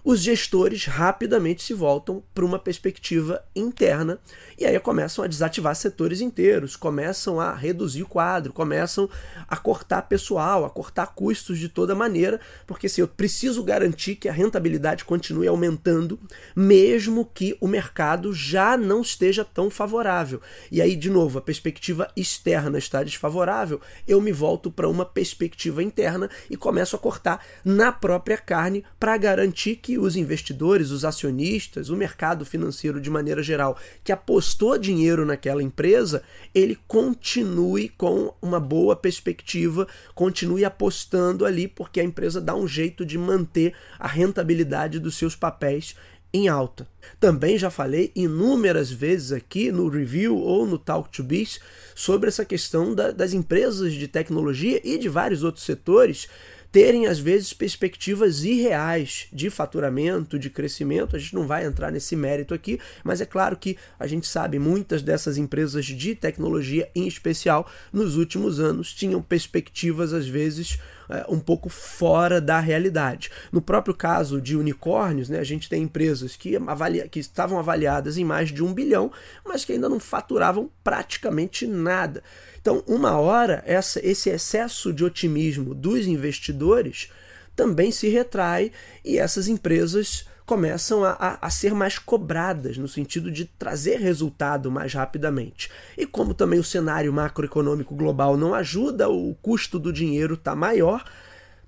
os 0.04 0.22
gestores 0.22 0.86
rapidamente 0.86 1.62
se 1.62 1.74
voltam 1.74 2.24
para 2.34 2.46
uma 2.46 2.58
perspectiva 2.58 3.44
interna 3.56 4.20
e 4.58 4.66
aí 4.66 4.80
começam 4.80 5.24
a 5.24 5.28
desativar 5.28 5.76
setores 5.76 6.22
inteiros, 6.22 6.76
começam 6.76 7.40
a 7.40 7.54
reduzir 7.54 8.04
o 8.04 8.08
quadro, 8.08 8.52
começam 8.52 9.10
a 9.48 9.56
cortar 9.56 10.04
pessoal, 10.04 10.66
a 10.66 10.70
cortar 10.70 11.14
custos 11.14 11.60
de 11.60 11.70
toda 11.70 11.96
maneira, 11.96 12.40
porque 12.66 12.90
se 12.90 13.02
eu 13.02 13.08
preciso 13.08 13.64
garantir 13.64 14.16
que 14.16 14.28
a 14.28 14.34
rentabilidade 14.34 15.06
continue 15.06 15.48
aumentando, 15.48 16.20
mesmo 16.56 17.26
que 17.26 17.56
o 17.62 17.68
mercado 17.68 18.34
já 18.34 18.76
não 18.76 19.02
esteja 19.02 19.46
tão 19.46 19.70
favorável. 19.70 20.42
E 20.72 20.82
aí, 20.82 20.96
de 20.96 21.10
novo, 21.10 21.40
a 21.40 21.42
perspectiva 21.42 22.12
externa 22.16 22.78
está 22.78 23.04
desfavorável, 23.04 23.80
eu 24.08 24.20
me 24.22 24.32
volto 24.32 24.72
para 24.72 24.90
uma 24.90 25.06
perspectiva 25.06 25.84
interna 25.84 26.30
e 26.50 26.58
começo 26.58 26.96
a 26.96 27.00
cortar 27.00 27.46
na 27.64 27.92
própria 27.92 28.38
carne 28.38 28.84
para 29.00 29.18
garantir 29.18 29.76
que 29.76 29.99
os 30.00 30.16
investidores, 30.16 30.92
os 30.92 31.06
acionistas, 31.06 31.90
o 31.90 31.96
mercado 31.96 32.46
financeiro 32.46 33.00
de 33.00 33.10
maneira 33.10 33.44
geral, 33.44 33.78
que 34.04 34.12
apostou 34.12 34.78
dinheiro 34.78 35.26
naquela 35.26 35.62
empresa, 35.62 36.24
ele 36.54 36.78
continue 36.88 37.90
com 37.90 38.34
uma 38.42 38.60
boa 38.60 38.96
perspectiva, 38.96 39.88
continue 40.16 40.66
apostando 40.66 41.46
ali, 41.46 41.68
porque 41.68 42.00
a 42.00 42.04
empresa 42.04 42.42
dá 42.42 42.56
um 42.56 42.68
jeito 42.68 43.06
de 43.06 43.18
manter 43.18 43.74
a 43.98 44.08
rentabilidade 44.08 45.00
dos 45.00 45.16
seus 45.16 45.36
papéis 45.36 45.96
em 46.34 46.48
alta. 46.48 46.88
Também 47.20 47.58
já 47.58 47.70
falei 47.70 48.12
inúmeras 48.16 48.92
vezes 48.92 49.32
aqui 49.32 49.72
no 49.72 49.90
review 49.90 50.38
ou 50.38 50.66
no 50.66 50.78
Talk 50.78 51.10
to 51.10 51.24
Biz 51.24 51.60
sobre 51.96 52.30
essa 52.30 52.46
questão 52.46 52.94
da, 52.94 53.12
das 53.12 53.34
empresas 53.34 53.94
de 53.94 54.08
tecnologia 54.08 54.80
e 54.84 54.98
de 54.98 55.10
vários 55.10 55.44
outros 55.44 55.66
setores 55.66 56.28
terem 56.72 57.08
às 57.08 57.20
vezes 57.20 57.54
perspectivas 57.54 58.44
irreais 58.44 59.28
de 59.34 59.50
faturamento, 59.50 60.38
de 60.38 60.50
crescimento. 60.50 61.16
A 61.16 61.20
gente 61.20 61.36
não 61.36 61.48
vai 61.48 61.66
entrar 61.66 61.92
nesse 61.92 62.16
mérito 62.16 62.54
aqui, 62.54 62.80
mas 63.04 63.22
é 63.22 63.26
claro 63.26 63.58
que 63.58 63.78
a 64.00 64.06
gente 64.06 64.28
sabe 64.28 64.60
muitas 64.60 65.02
dessas 65.02 65.38
empresas 65.38 65.86
de 65.86 66.16
tecnologia, 66.16 66.90
em 66.94 67.08
especial 67.08 67.70
nos 67.92 68.16
últimos 68.16 68.60
anos, 68.60 68.94
tinham 68.94 69.22
perspectivas 69.22 70.14
às 70.14 70.28
vezes 70.28 70.80
é, 71.10 71.26
um 71.28 71.40
pouco 71.40 71.70
fora 71.70 72.40
da 72.40 72.60
realidade. 72.60 73.32
No 73.52 73.62
próprio 73.62 73.96
caso 73.96 74.40
de 74.40 74.56
unicórnios, 74.56 75.28
né, 75.28 75.40
a 75.40 75.44
gente 75.44 75.68
tem 75.68 75.84
empresas 75.84 76.36
que, 76.36 76.56
avalia, 76.56 77.08
que 77.08 77.20
estavam 77.20 77.58
avaliadas 77.58 78.18
em 78.18 78.24
mais 78.24 78.50
de 78.50 78.64
um 78.64 78.74
bilhão, 78.74 79.12
mas 79.46 79.66
que 79.66 79.74
ainda 79.74 79.90
não 79.90 80.00
faturavam 80.00 80.70
praticamente 80.84 81.66
nada. 81.66 82.24
Então, 82.62 82.84
uma 82.88 83.18
hora, 83.18 83.64
essa, 83.66 84.06
esse 84.06 84.30
excesso 84.30 84.94
de 84.94 85.04
otimismo 85.04 85.74
dos 85.74 86.06
investidores 86.06 87.10
também 87.56 87.92
se 87.92 88.08
retrai 88.08 88.72
e 89.04 89.18
essas 89.18 89.48
empresas 89.48 90.26
começam 90.50 91.06
a, 91.06 91.12
a, 91.12 91.38
a, 91.46 91.50
ser 91.52 91.76
mais 91.76 92.00
cobradas, 92.00 92.76
no 92.76 92.88
sentido 92.88 93.30
de 93.30 93.46
trazer 93.46 94.00
resultado 94.00 94.72
mais 94.72 94.96
rapidamente. 94.96 95.70
E 95.96 96.08
como 96.08 96.34
também 96.34 96.58
o 96.58 96.64
cenário 96.64 97.14
macroeconômico 97.14 97.94
global 97.94 98.36
não 98.36 98.56
ajuda, 98.56 99.08
o 99.08 99.36
custo 99.44 99.78
do 99.78 99.94
dinheiro 99.94 100.34
está 100.34 100.56
maior, 100.56 101.06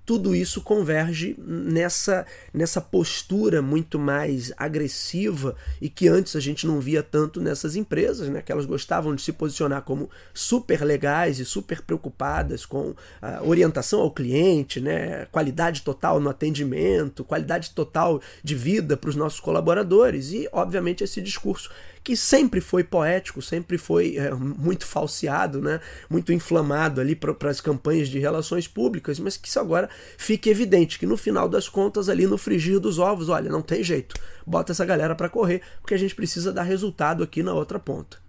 tudo 0.06 0.36
isso 0.36 0.62
converge 0.62 1.36
nessa, 1.38 2.26
nessa 2.54 2.82
postura 2.82 3.62
muito 3.62 4.00
mais 4.00 4.52
agressiva 4.58 5.56
e 5.80 5.90
que 5.90 6.08
antes 6.08 6.36
a 6.36 6.40
gente 6.40 6.66
não 6.66 6.80
via 6.80 7.04
tanto 7.04 7.40
nessas 7.40 7.76
empresas, 7.76 8.28
né? 8.28 8.42
que 8.42 8.52
elas 8.52 8.66
gostavam 8.66 9.16
de 9.16 9.22
se 9.22 9.32
posicionar 9.32 9.84
como 9.84 10.10
super 10.34 10.84
legais 10.84 11.40
e 11.40 11.46
super 11.46 11.82
preocupadas 11.82 12.66
com 12.66 12.96
a 13.22 13.44
orientação 13.44 14.02
ao 14.02 14.12
cliente, 14.12 14.82
né? 14.82 15.28
qualidade 15.32 15.82
total 15.82 16.20
no 16.20 16.30
atendimento, 16.30 17.24
qualidade 17.24 17.72
total 17.72 18.22
de 18.44 18.56
vida 18.56 18.98
para 18.98 19.10
os 19.10 19.16
nossos 19.16 19.40
colaboradores 19.40 20.32
e, 20.32 20.50
obviamente, 20.52 21.04
esse 21.04 21.22
discurso 21.22 21.70
que 22.04 22.16
sempre 22.16 22.62
foi 22.62 22.84
poético, 22.84 23.42
sempre 23.42 23.78
foi 23.78 24.18
é, 24.18 24.34
muito 24.34 24.86
falseado, 24.86 25.62
né? 25.62 25.80
muito 26.10 26.34
inflamado 26.34 27.00
ali 27.00 27.16
para 27.16 27.50
as 27.50 27.62
campanhas 27.62 28.08
de 28.08 28.20
relações 28.20 28.68
públicas, 28.68 29.20
mas 29.20 29.38
que 29.38 29.48
isso 29.48 29.60
agora 29.60 29.90
fique 30.18 30.50
evidente 30.50 30.98
que 30.98 31.06
no 31.06 31.18
final 31.18 31.48
das 31.48 31.70
contas, 31.70 32.10
ali 32.10 32.26
no 32.26 32.38
frigir 32.38 32.80
dos 32.80 33.00
ovos, 33.00 33.30
olha, 33.30 33.52
não 33.52 33.62
tem 33.62 33.84
jeito, 33.84 34.16
bota 34.46 34.72
essa 34.72 34.86
galera 34.86 35.16
para 35.16 35.30
correr, 35.30 35.62
porque 35.82 35.94
a 35.94 36.00
gente 36.00 36.16
precisa 36.16 36.52
dar 36.52 36.64
resultado 36.64 37.24
aqui 37.24 37.44
na 37.44 37.54
outra 37.54 37.80
ponta. 37.80 38.21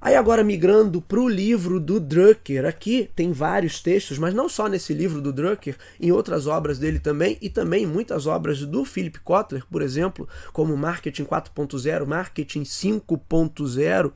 Aí 0.00 0.14
agora 0.14 0.44
migrando 0.44 1.02
para 1.02 1.18
o 1.18 1.28
livro 1.28 1.80
do 1.80 1.98
Drucker, 1.98 2.64
aqui 2.64 3.10
tem 3.16 3.32
vários 3.32 3.80
textos, 3.82 4.16
mas 4.16 4.32
não 4.32 4.48
só 4.48 4.68
nesse 4.68 4.94
livro 4.94 5.20
do 5.20 5.32
Drucker, 5.32 5.76
em 6.00 6.12
outras 6.12 6.46
obras 6.46 6.78
dele 6.78 7.00
também, 7.00 7.36
e 7.42 7.50
também 7.50 7.84
muitas 7.84 8.26
obras 8.26 8.60
do 8.60 8.84
Philip 8.84 9.18
Kotler, 9.20 9.64
por 9.68 9.82
exemplo, 9.82 10.28
como 10.52 10.76
Marketing 10.76 11.24
4.0, 11.24 12.06
Marketing 12.06 12.62
5.0, 12.62 14.12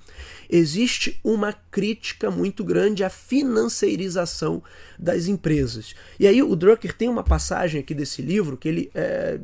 existe 0.49 1.19
uma 1.25 1.53
crítica 1.53 2.31
muito 2.31 2.62
grande 2.62 3.03
à 3.03 3.11
financeirização 3.11 4.62
das 4.97 5.27
empresas. 5.27 5.97
E 6.19 6.29
aí 6.29 6.43
o 6.43 6.55
Drucker 6.55 6.97
tem 6.97 7.09
uma 7.09 7.25
passagem 7.25 7.81
aqui 7.81 7.93
desse 7.93 8.23
livro 8.23 8.57
que 8.57 8.69
ele 8.69 8.91
é, 8.95 9.41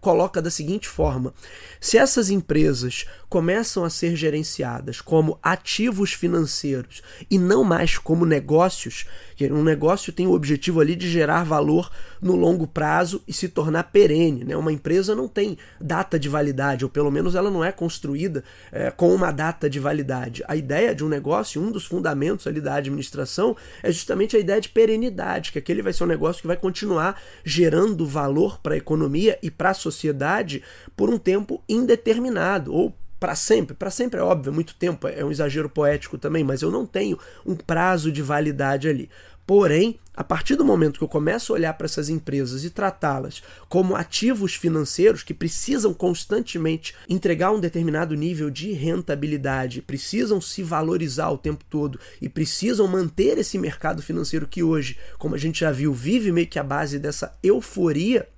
coloca 0.00 0.40
da 0.40 0.50
seguinte 0.50 0.88
forma: 0.88 1.32
se 1.80 1.98
essas 1.98 2.30
empresas 2.30 3.06
começam 3.28 3.84
a 3.84 3.90
ser 3.90 4.16
gerenciadas 4.16 5.00
como 5.00 5.38
ativos 5.42 6.12
financeiros 6.12 7.02
e 7.30 7.38
não 7.38 7.62
mais 7.62 7.98
como 7.98 8.24
negócios, 8.24 9.06
que 9.40 9.50
um 9.50 9.64
negócio 9.64 10.12
tem 10.12 10.26
o 10.26 10.34
objetivo 10.34 10.82
ali 10.82 10.94
de 10.94 11.08
gerar 11.08 11.44
valor 11.44 11.90
no 12.20 12.36
longo 12.36 12.66
prazo 12.66 13.22
e 13.26 13.32
se 13.32 13.48
tornar 13.48 13.84
perene. 13.84 14.44
Né? 14.44 14.54
Uma 14.54 14.70
empresa 14.70 15.14
não 15.14 15.26
tem 15.26 15.56
data 15.80 16.18
de 16.18 16.28
validade, 16.28 16.84
ou 16.84 16.90
pelo 16.90 17.10
menos 17.10 17.34
ela 17.34 17.50
não 17.50 17.64
é 17.64 17.72
construída 17.72 18.44
é, 18.70 18.90
com 18.90 19.14
uma 19.14 19.30
data 19.30 19.70
de 19.70 19.80
validade. 19.80 20.44
A 20.46 20.56
ideia 20.56 20.94
de 20.94 21.02
um 21.02 21.08
negócio, 21.08 21.58
um 21.58 21.72
dos 21.72 21.86
fundamentos 21.86 22.46
ali 22.46 22.60
da 22.60 22.74
administração, 22.74 23.56
é 23.82 23.90
justamente 23.90 24.36
a 24.36 24.38
ideia 24.38 24.60
de 24.60 24.68
perenidade, 24.68 25.52
que 25.52 25.58
aquele 25.58 25.80
vai 25.80 25.94
ser 25.94 26.04
um 26.04 26.08
negócio 26.08 26.42
que 26.42 26.46
vai 26.46 26.58
continuar 26.58 27.18
gerando 27.42 28.04
valor 28.04 28.60
para 28.60 28.74
a 28.74 28.76
economia 28.76 29.38
e 29.42 29.50
para 29.50 29.70
a 29.70 29.74
sociedade 29.74 30.62
por 30.94 31.08
um 31.08 31.16
tempo 31.16 31.64
indeterminado, 31.66 32.74
ou 32.74 32.94
para 33.20 33.34
sempre. 33.34 33.76
Para 33.76 33.90
sempre 33.90 34.18
é 34.18 34.22
óbvio, 34.22 34.52
muito 34.52 34.74
tempo, 34.74 35.06
é 35.06 35.22
um 35.22 35.30
exagero 35.30 35.68
poético 35.68 36.16
também, 36.16 36.42
mas 36.42 36.62
eu 36.62 36.70
não 36.70 36.86
tenho 36.86 37.18
um 37.46 37.54
prazo 37.54 38.10
de 38.10 38.22
validade 38.22 38.88
ali. 38.88 39.10
Porém, 39.46 39.98
a 40.14 40.22
partir 40.22 40.54
do 40.54 40.64
momento 40.64 40.98
que 40.98 41.02
eu 41.02 41.08
começo 41.08 41.52
a 41.52 41.56
olhar 41.56 41.74
para 41.74 41.86
essas 41.86 42.08
empresas 42.08 42.64
e 42.64 42.70
tratá-las 42.70 43.42
como 43.68 43.96
ativos 43.96 44.54
financeiros 44.54 45.24
que 45.24 45.34
precisam 45.34 45.92
constantemente 45.92 46.94
entregar 47.08 47.50
um 47.50 47.58
determinado 47.58 48.14
nível 48.14 48.48
de 48.48 48.70
rentabilidade, 48.72 49.82
precisam 49.82 50.40
se 50.40 50.62
valorizar 50.62 51.30
o 51.30 51.38
tempo 51.38 51.64
todo 51.68 51.98
e 52.22 52.28
precisam 52.28 52.86
manter 52.86 53.38
esse 53.38 53.58
mercado 53.58 54.02
financeiro 54.02 54.46
que 54.46 54.62
hoje, 54.62 54.96
como 55.18 55.34
a 55.34 55.38
gente 55.38 55.60
já 55.60 55.72
viu, 55.72 55.92
vive 55.92 56.30
meio 56.30 56.46
que 56.46 56.58
a 56.58 56.64
base 56.64 56.98
dessa 56.98 57.36
euforia 57.42 58.28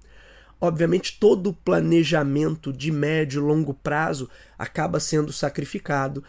obviamente 0.63 1.19
todo 1.19 1.51
o 1.51 1.53
planejamento 1.53 2.73
de 2.73 2.93
médio 2.93 3.43
e 3.43 3.45
longo 3.45 3.75
prazo 3.75 4.31
acaba 4.57 5.01
sendo 5.01 5.33
sacrificado 5.33 6.23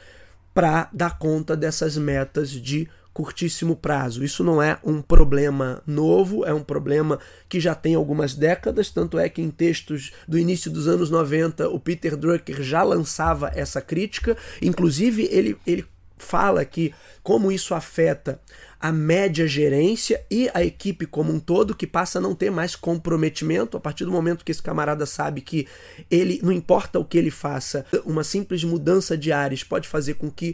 para 0.56 0.90
dar 0.92 1.20
conta 1.20 1.56
dessas 1.56 1.96
metas 1.96 2.50
de 2.50 2.90
curtíssimo 3.14 3.76
prazo. 3.76 4.24
Isso 4.24 4.44
não 4.44 4.60
é 4.62 4.80
um 4.84 5.04
problema 5.04 5.84
novo, 5.86 6.44
é 6.46 6.52
um 6.52 6.64
problema 6.64 7.20
que 7.48 7.60
já 7.60 7.76
tem 7.76 7.94
algumas 7.94 8.34
décadas, 8.34 8.90
tanto 8.90 9.20
é 9.20 9.30
que 9.30 9.40
em 9.40 9.52
textos 9.52 10.12
do 10.28 10.40
início 10.40 10.72
dos 10.72 10.88
anos 10.88 11.12
90 11.12 11.70
o 11.70 11.80
Peter 11.80 12.18
Drucker 12.18 12.64
já 12.64 12.82
lançava 12.82 13.52
essa 13.54 13.82
crítica, 13.82 14.36
inclusive 14.64 15.30
ele, 15.32 15.56
ele 15.68 15.86
fala 16.18 16.66
que 16.66 16.92
como 17.22 17.52
isso 17.52 17.76
afeta 17.76 18.42
a 18.84 18.92
média 18.92 19.48
gerência 19.48 20.26
e 20.30 20.52
a 20.54 20.62
equipe 20.62 21.06
como 21.06 21.32
um 21.32 21.40
todo, 21.40 21.74
que 21.74 21.88
passa 21.88 22.20
a 22.20 22.22
não 22.22 22.36
ter 22.36 22.52
mais 22.52 22.76
comprometimento. 22.76 23.78
A 23.78 23.80
partir 23.80 24.04
do 24.04 24.12
momento 24.12 24.44
que 24.44 24.52
esse 24.52 24.62
camarada 24.62 25.06
sabe 25.06 25.40
que 25.40 25.66
ele, 26.12 26.42
não 26.44 26.52
importa 26.52 27.00
o 27.00 27.06
que 27.06 27.18
ele 27.18 27.32
faça, 27.32 27.86
uma 28.04 28.26
simples 28.26 28.62
mudança 28.66 29.18
de 29.18 29.32
ares 29.32 29.64
pode 29.64 29.88
fazer 29.88 30.16
com 30.16 30.30
que 30.30 30.54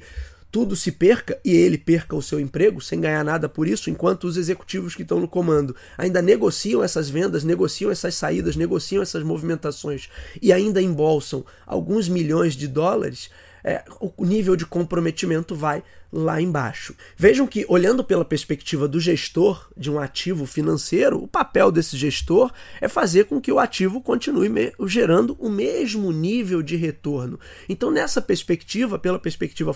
tudo 0.51 0.75
se 0.75 0.91
perca 0.91 1.39
e 1.43 1.51
ele 1.51 1.75
perca 1.75 2.15
o 2.15 2.21
seu 2.21 2.39
emprego 2.39 2.79
sem 2.79 3.01
ganhar 3.01 3.23
nada 3.23 3.49
por 3.49 3.67
isso, 3.67 3.89
enquanto 3.89 4.25
os 4.25 4.37
executivos 4.37 4.93
que 4.93 5.01
estão 5.01 5.19
no 5.19 5.27
comando 5.27 5.75
ainda 5.97 6.21
negociam 6.21 6.83
essas 6.83 7.09
vendas, 7.09 7.43
negociam 7.43 7.89
essas 7.89 8.13
saídas, 8.13 8.55
negociam 8.55 9.01
essas 9.01 9.23
movimentações 9.23 10.07
e 10.39 10.53
ainda 10.53 10.79
embolsam 10.79 11.43
alguns 11.65 12.07
milhões 12.07 12.53
de 12.53 12.67
dólares, 12.67 13.31
é, 13.63 13.83
o 13.99 14.25
nível 14.25 14.55
de 14.55 14.65
comprometimento 14.65 15.55
vai 15.55 15.83
lá 16.11 16.41
embaixo. 16.41 16.95
Vejam 17.15 17.45
que, 17.45 17.65
olhando 17.69 18.03
pela 18.03 18.25
perspectiva 18.25 18.87
do 18.87 18.99
gestor 18.99 19.69
de 19.77 19.91
um 19.91 19.99
ativo 19.99 20.45
financeiro, 20.45 21.21
o 21.21 21.27
papel 21.27 21.71
desse 21.71 21.95
gestor 21.95 22.51
é 22.81 22.87
fazer 22.87 23.25
com 23.25 23.39
que 23.39 23.51
o 23.51 23.59
ativo 23.59 24.01
continue 24.01 24.49
gerando 24.85 25.35
o 25.39 25.49
mesmo 25.49 26.11
nível 26.11 26.63
de 26.63 26.75
retorno. 26.75 27.39
Então, 27.67 27.91
nessa 27.91 28.21
perspectiva, 28.21 28.97
pela 28.97 29.19
perspectiva 29.19 29.75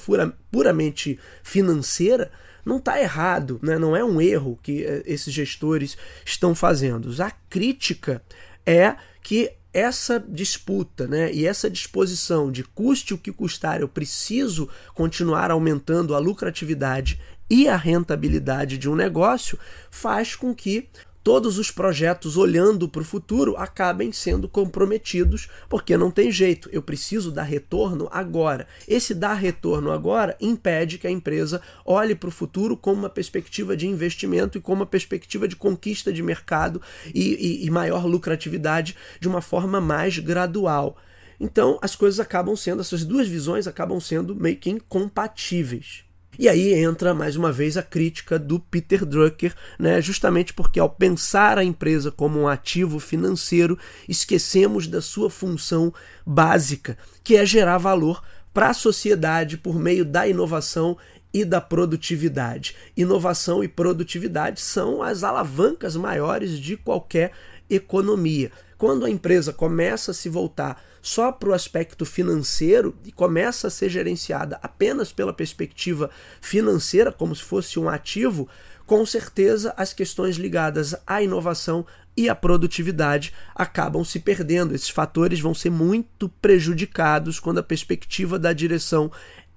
puramente 0.51 1.19
financeira, 1.43 2.31
não 2.65 2.77
está 2.77 2.99
errado, 2.99 3.59
né? 3.61 3.77
não 3.77 3.95
é 3.95 4.03
um 4.03 4.21
erro 4.21 4.57
que 4.63 4.83
eh, 4.85 5.03
esses 5.05 5.33
gestores 5.33 5.97
estão 6.25 6.55
fazendo. 6.55 7.13
A 7.21 7.29
crítica 7.49 8.21
é 8.65 8.95
que 9.21 9.51
essa 9.73 10.23
disputa 10.29 11.07
né, 11.07 11.33
e 11.33 11.47
essa 11.47 11.69
disposição 11.69 12.51
de 12.51 12.63
custe 12.63 13.13
o 13.13 13.17
que 13.17 13.31
custar, 13.31 13.81
eu 13.81 13.87
preciso 13.87 14.69
continuar 14.93 15.49
aumentando 15.49 16.13
a 16.13 16.19
lucratividade 16.19 17.19
e 17.49 17.67
a 17.67 17.75
rentabilidade 17.75 18.77
de 18.77 18.89
um 18.89 18.95
negócio, 18.95 19.57
faz 19.89 20.35
com 20.35 20.53
que 20.53 20.87
todos 21.23 21.57
os 21.57 21.71
projetos 21.71 22.35
olhando 22.35 22.89
para 22.89 23.01
o 23.01 23.05
futuro 23.05 23.55
acabem 23.55 24.11
sendo 24.11 24.49
comprometidos, 24.49 25.47
porque 25.69 25.95
não 25.95 26.11
tem 26.11 26.31
jeito, 26.31 26.69
eu 26.71 26.81
preciso 26.81 27.31
dar 27.31 27.43
retorno 27.43 28.09
agora. 28.11 28.67
Esse 28.87 29.13
dar 29.13 29.35
retorno 29.35 29.91
agora 29.91 30.35
impede 30.41 30.97
que 30.97 31.07
a 31.07 31.11
empresa 31.11 31.61
olhe 31.85 32.13
para 32.13 32.27
o 32.27 32.31
futuro 32.31 32.75
com 32.75 32.91
uma 32.91 33.09
perspectiva 33.09 33.75
de 33.77 33.87
investimento 33.87 34.57
e 34.57 34.61
com 34.61 34.73
uma 34.73 34.85
perspectiva 34.85 35.47
de 35.47 35.55
conquista 35.55 36.11
de 36.11 36.21
mercado 36.21 36.81
e, 37.13 37.61
e, 37.63 37.65
e 37.65 37.69
maior 37.71 38.05
lucratividade 38.05 38.95
de 39.19 39.27
uma 39.27 39.41
forma 39.41 39.79
mais 39.79 40.19
gradual. 40.19 40.97
Então, 41.39 41.79
as 41.81 41.95
coisas 41.95 42.19
acabam 42.19 42.55
sendo, 42.55 42.81
essas 42.81 43.03
duas 43.03 43.27
visões 43.27 43.67
acabam 43.67 43.99
sendo 43.99 44.35
meio 44.35 44.57
que 44.57 44.69
incompatíveis. 44.69 46.02
E 46.37 46.49
aí 46.49 46.73
entra 46.73 47.13
mais 47.13 47.35
uma 47.35 47.51
vez 47.51 47.77
a 47.77 47.83
crítica 47.83 48.39
do 48.39 48.59
Peter 48.59 49.05
Drucker, 49.05 49.53
né? 49.77 50.01
justamente 50.01 50.51
porque 50.53 50.79
ao 50.79 50.89
pensar 50.89 51.59
a 51.59 51.63
empresa 51.63 52.11
como 52.11 52.39
um 52.39 52.47
ativo 52.47 52.99
financeiro, 52.99 53.77
esquecemos 54.09 54.87
da 54.87 55.01
sua 55.01 55.29
função 55.29 55.93
básica, 56.25 56.97
que 57.23 57.35
é 57.35 57.45
gerar 57.45 57.77
valor 57.77 58.23
para 58.51 58.69
a 58.69 58.73
sociedade 58.73 59.57
por 59.57 59.79
meio 59.79 60.03
da 60.03 60.27
inovação 60.27 60.97
e 61.33 61.45
da 61.45 61.61
produtividade. 61.61 62.75
Inovação 62.97 63.63
e 63.63 63.67
produtividade 63.67 64.59
são 64.61 65.01
as 65.01 65.23
alavancas 65.23 65.95
maiores 65.95 66.59
de 66.59 66.77
qualquer 66.77 67.31
economia. 67.69 68.51
Quando 68.77 69.05
a 69.05 69.09
empresa 69.09 69.53
começa 69.53 70.11
a 70.11 70.13
se 70.13 70.29
voltar 70.29 70.83
só 71.03 71.33
para 71.33 71.49
o 71.49 71.53
aspecto 71.53 72.05
financeiro 72.05 72.95
e 73.03 73.11
começa 73.11 73.67
a 73.67 73.69
ser 73.69 73.89
gerenciada 73.89 74.57
apenas 74.63 75.11
pela 75.11 75.33
perspectiva 75.33 76.09
financeira, 76.39 77.11
como 77.11 77.35
se 77.35 77.43
fosse 77.43 77.77
um 77.77 77.89
ativo, 77.89 78.47
com 78.85 79.05
certeza 79.05 79.73
as 79.75 79.93
questões 79.93 80.37
ligadas 80.37 80.95
à 81.05 81.21
inovação 81.21 81.85
e 82.15 82.29
à 82.29 82.35
produtividade 82.35 83.33
acabam 83.53 84.05
se 84.05 84.17
perdendo. 84.17 84.73
Esses 84.73 84.89
fatores 84.89 85.41
vão 85.41 85.53
ser 85.53 85.69
muito 85.69 86.29
prejudicados 86.29 87.37
quando 87.37 87.57
a 87.57 87.63
perspectiva 87.63 88.39
da 88.39 88.53
direção 88.53 89.11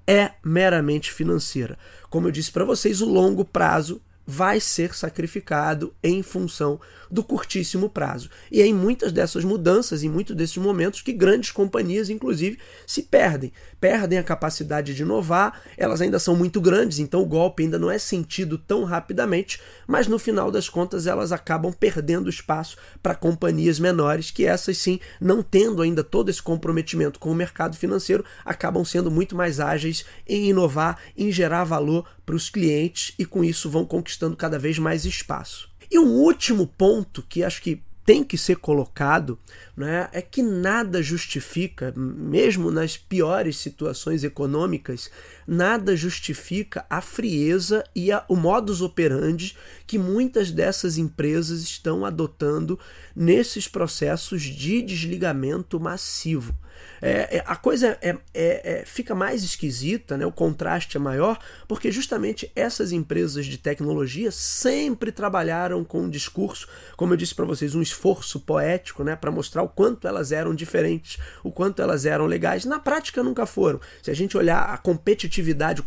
é 0.04 0.32
meramente 0.44 1.12
financeira. 1.12 1.78
Como 2.10 2.26
eu 2.26 2.32
disse 2.32 2.50
para 2.50 2.64
vocês, 2.64 3.00
o 3.00 3.06
longo 3.06 3.44
prazo 3.44 4.02
vai 4.26 4.58
ser 4.58 4.94
sacrificado 4.94 5.94
em 6.02 6.22
função 6.22 6.80
do 7.10 7.22
curtíssimo 7.22 7.88
prazo. 7.88 8.28
E 8.50 8.60
é 8.60 8.66
em 8.66 8.74
muitas 8.74 9.12
dessas 9.12 9.44
mudanças, 9.44 10.02
em 10.02 10.08
muitos 10.08 10.34
desses 10.34 10.56
momentos, 10.56 11.02
que 11.02 11.12
grandes 11.12 11.52
companhias, 11.52 12.10
inclusive, 12.10 12.58
se 12.86 13.02
perdem. 13.02 13.52
Perdem 13.80 14.18
a 14.18 14.24
capacidade 14.24 14.94
de 14.94 15.02
inovar, 15.02 15.60
elas 15.76 16.00
ainda 16.00 16.18
são 16.18 16.34
muito 16.34 16.60
grandes, 16.60 16.98
então 16.98 17.22
o 17.22 17.26
golpe 17.26 17.62
ainda 17.62 17.78
não 17.78 17.90
é 17.90 17.98
sentido 17.98 18.58
tão 18.58 18.84
rapidamente, 18.84 19.60
mas 19.86 20.08
no 20.08 20.18
final 20.18 20.50
das 20.50 20.68
contas 20.68 21.06
elas 21.06 21.30
acabam 21.30 21.72
perdendo 21.72 22.28
espaço 22.28 22.76
para 23.02 23.14
companhias 23.14 23.78
menores, 23.78 24.30
que 24.30 24.44
essas 24.44 24.78
sim, 24.78 24.98
não 25.20 25.42
tendo 25.42 25.82
ainda 25.82 26.02
todo 26.02 26.28
esse 26.30 26.42
comprometimento 26.42 27.20
com 27.20 27.30
o 27.30 27.34
mercado 27.34 27.76
financeiro, 27.76 28.24
acabam 28.44 28.84
sendo 28.84 29.10
muito 29.10 29.36
mais 29.36 29.60
ágeis 29.60 30.04
em 30.26 30.48
inovar, 30.48 30.98
em 31.16 31.30
gerar 31.30 31.64
valor 31.64 32.04
para 32.24 32.34
os 32.34 32.50
clientes 32.50 33.14
e 33.16 33.24
com 33.24 33.44
isso 33.44 33.70
vão 33.70 33.84
conquistando 34.16 34.36
cada 34.36 34.58
vez 34.58 34.78
mais 34.78 35.04
espaço. 35.04 35.68
E 35.90 35.98
um 35.98 36.08
último 36.08 36.66
ponto 36.66 37.22
que 37.22 37.44
acho 37.44 37.62
que 37.62 37.82
tem 38.04 38.22
que 38.24 38.38
ser 38.38 38.56
colocado 38.56 39.38
né, 39.76 40.08
é 40.12 40.22
que 40.22 40.42
nada 40.42 41.02
justifica, 41.02 41.92
mesmo 41.96 42.70
nas 42.70 42.96
piores 42.96 43.56
situações 43.56 44.22
econômicas, 44.24 45.10
nada 45.46 45.96
justifica 45.96 46.84
a 46.90 47.00
frieza 47.00 47.84
e 47.94 48.10
a, 48.10 48.24
o 48.28 48.36
modus 48.36 48.80
operandi 48.80 49.56
que 49.86 49.98
muitas 49.98 50.50
dessas 50.50 50.98
empresas 50.98 51.60
estão 51.62 52.04
adotando 52.04 52.78
nesses 53.14 53.68
processos 53.68 54.42
de 54.42 54.82
desligamento 54.82 55.78
massivo. 55.78 56.54
É, 57.00 57.36
é, 57.36 57.44
a 57.46 57.56
coisa 57.56 57.98
é, 58.00 58.16
é, 58.32 58.80
é, 58.80 58.84
fica 58.84 59.14
mais 59.14 59.42
esquisita, 59.42 60.16
né? 60.16 60.24
o 60.26 60.32
contraste 60.32 60.96
é 60.96 61.00
maior, 61.00 61.38
porque 61.68 61.90
justamente 61.90 62.50
essas 62.54 62.92
empresas 62.92 63.46
de 63.46 63.58
tecnologia 63.58 64.30
sempre 64.30 65.12
trabalharam 65.12 65.84
com 65.84 66.02
um 66.02 66.10
discurso, 66.10 66.66
como 66.96 67.12
eu 67.12 67.16
disse 67.16 67.34
para 67.34 67.44
vocês, 67.44 67.74
um 67.74 67.82
esforço 67.82 68.40
poético 68.40 69.04
né? 69.04 69.14
para 69.14 69.30
mostrar 69.30 69.62
o 69.62 69.68
quanto 69.68 70.08
elas 70.08 70.32
eram 70.32 70.54
diferentes, 70.54 71.18
o 71.42 71.52
quanto 71.52 71.82
elas 71.82 72.06
eram 72.06 72.26
legais. 72.26 72.64
Na 72.64 72.78
prática 72.78 73.22
nunca 73.22 73.46
foram. 73.46 73.80
Se 74.02 74.10
a 74.10 74.14
gente 74.14 74.36
olhar 74.36 74.60
a 74.60 74.78
competitividade, 74.78 75.35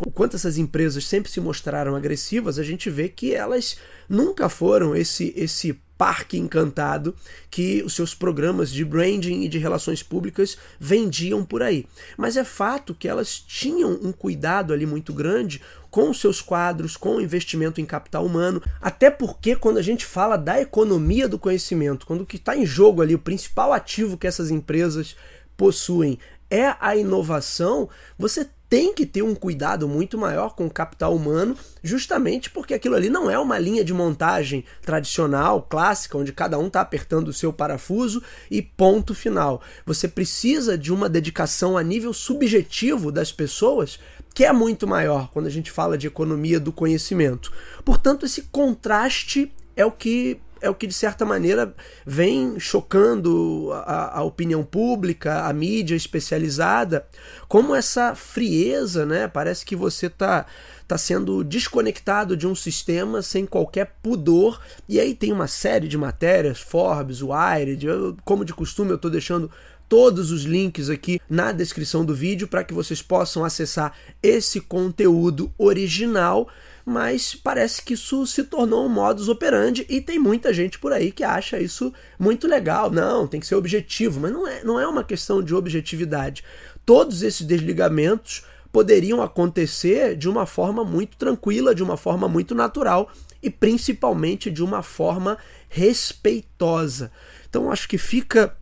o 0.06 0.12
quanto 0.12 0.36
essas 0.36 0.58
empresas 0.58 1.06
sempre 1.06 1.32
se 1.32 1.40
mostraram 1.40 1.96
agressivas, 1.96 2.60
a 2.60 2.64
gente 2.64 2.90
vê 2.90 3.10
que 3.10 3.34
elas 3.34 3.78
nunca 4.08 4.50
foram 4.50 4.96
esse, 4.96 5.34
esse 5.36 5.80
parque 6.00 6.38
encantado 6.38 7.14
que 7.52 7.84
os 7.84 7.94
seus 7.94 8.16
programas 8.16 8.72
de 8.72 8.86
branding 8.86 9.42
e 9.44 9.50
de 9.50 9.58
relações 9.58 10.02
públicas 10.02 10.58
vendiam 10.80 11.44
por 11.44 11.62
aí. 11.62 11.86
Mas 12.16 12.38
é 12.38 12.46
fato 12.46 12.96
que 12.96 13.06
elas 13.06 13.38
tinham 13.38 13.92
um 14.02 14.14
cuidado 14.14 14.72
ali 14.72 14.86
muito 14.86 15.12
grande 15.14 15.62
com 15.92 16.10
os 16.10 16.22
seus 16.22 16.42
quadros, 16.42 16.96
com 16.96 17.18
o 17.18 17.22
investimento 17.22 17.82
em 17.82 17.86
capital 17.86 18.26
humano, 18.26 18.64
até 18.80 19.10
porque 19.10 19.58
quando 19.58 19.78
a 19.78 19.82
gente 19.82 20.06
fala 20.06 20.38
da 20.38 20.62
economia 20.62 21.28
do 21.28 21.38
conhecimento, 21.38 22.06
quando 22.06 22.22
o 22.22 22.26
que 22.26 22.38
está 22.38 22.56
em 22.56 22.66
jogo 22.66 23.02
ali, 23.02 23.14
o 23.14 23.20
principal 23.20 23.74
ativo 23.74 24.18
que 24.18 24.28
essas 24.28 24.50
empresas 24.50 25.18
possuem 25.58 26.18
é 26.50 26.76
a 26.80 26.96
inovação, 26.96 27.90
você 28.18 28.48
tem 28.70 28.94
que 28.94 29.06
ter 29.06 29.24
um 29.24 29.34
cuidado 29.34 29.88
muito 29.88 30.18
maior 30.18 30.56
com 30.56 30.68
o 30.68 30.72
capital 30.72 31.16
humano, 31.16 31.58
justamente 31.84 32.52
porque 32.52 32.76
aquilo 32.76 32.96
ali 32.96 33.10
não 33.10 33.30
é 33.30 33.40
uma 33.40 33.58
linha 33.58 33.84
de 33.84 33.94
montagem 33.94 34.64
tradicional, 34.84 35.64
clássica, 35.64 36.18
onde 36.18 36.32
cada 36.32 36.60
um 36.60 36.68
está 36.68 36.82
apertando 36.82 37.30
o 37.30 37.34
seu 37.34 37.52
parafuso 37.52 38.22
e 38.50 38.62
ponto 38.62 39.16
final. 39.16 39.62
Você 39.86 40.08
precisa 40.08 40.78
de 40.78 40.94
uma 40.94 41.10
dedicação 41.10 41.78
a 41.78 41.84
nível 41.84 42.14
subjetivo 42.14 43.12
das 43.12 43.32
pessoas 43.32 44.00
que 44.36 44.46
é 44.46 44.54
muito 44.54 44.88
maior 44.88 45.32
quando 45.32 45.48
a 45.48 45.52
gente 45.52 45.72
fala 45.72 45.98
de 45.98 46.06
economia 46.06 46.60
do 46.60 46.72
conhecimento. 46.72 47.52
Portanto, 47.84 48.28
esse 48.28 48.44
contraste 48.44 49.52
é 49.76 49.84
o 49.84 49.92
que 49.92 50.40
é 50.62 50.70
o 50.70 50.76
que, 50.76 50.88
de 50.88 50.94
certa 50.94 51.26
maneira, 51.26 51.74
vem 52.06 52.60
chocando 52.60 53.70
a, 53.86 54.20
a, 54.20 54.24
opinião 54.24 54.64
pública, 54.64 55.46
a 55.46 55.54
mídia 55.54 55.96
especializada, 55.96 57.06
como 57.48 57.76
essa 57.76 58.16
frieza, 58.16 59.06
né? 59.06 59.28
Parece 59.28 59.66
que 59.66 59.76
você 59.76 60.08
está 60.08 60.46
tá 60.88 60.98
sendo 60.98 61.44
desconectado 61.44 62.36
de 62.36 62.48
um 62.48 62.56
sistema 62.56 63.22
sem 63.22 63.46
qualquer 63.46 63.96
pudor. 64.02 64.60
E 64.88 65.00
aí 65.00 65.14
tem 65.14 65.32
uma 65.32 65.48
série 65.48 65.88
de 65.88 65.98
matérias, 65.98 66.60
Forbes, 66.60 67.22
Wired, 67.22 67.86
como 68.26 68.44
de 68.44 68.54
costume 68.54 68.92
eu 68.92 68.96
estou 68.96 69.12
deixando 69.12 69.52
todos 69.90 70.32
os 70.32 70.44
links 70.44 70.90
aqui 70.90 71.20
na 71.28 71.52
descrição 71.52 72.06
do 72.06 72.14
vídeo 72.16 72.48
para 72.48 72.64
que 72.64 72.74
vocês 72.74 73.02
possam 73.02 73.44
acessar 73.44 73.94
esse 74.22 74.62
conteúdo 74.62 75.52
original 75.58 76.48
mas 76.90 77.36
parece 77.36 77.84
que 77.84 77.94
isso 77.94 78.26
se 78.26 78.44
tornou 78.44 78.84
um 78.84 78.90
modus 78.90 79.30
operandi 79.30 79.86
e 79.88 80.02
tem 80.02 80.18
muita 80.18 80.52
gente 80.52 80.80
por 80.80 80.92
aí 80.92 81.12
que 81.12 81.24
acha 81.24 81.60
isso 81.60 81.94
muito 82.18 82.48
legal. 82.48 82.90
Não, 82.90 83.28
tem 83.28 83.40
que 83.40 83.46
ser 83.46 83.54
objetivo, 83.54 84.20
mas 84.20 84.32
não 84.32 84.48
é, 84.48 84.64
não 84.64 84.80
é 84.80 84.88
uma 84.88 85.04
questão 85.04 85.44
de 85.44 85.54
objetividade. 85.54 86.44
Todos 86.84 87.22
esses 87.22 87.46
desligamentos 87.46 88.44
poderiam 88.72 89.22
acontecer 89.22 90.16
de 90.16 90.28
uma 90.28 90.48
forma 90.48 90.84
muito 90.84 91.16
tranquila, 91.16 91.76
de 91.76 91.84
uma 91.84 91.96
forma 91.96 92.28
muito 92.28 92.56
natural 92.56 93.12
e 93.42 93.52
principalmente 93.52 94.50
de 94.50 94.64
uma 94.64 94.82
forma 94.82 95.38
respeitosa. 95.70 97.12
Então 97.48 97.72
acho 97.72 97.88
que 97.88 98.00
fica 98.00 98.58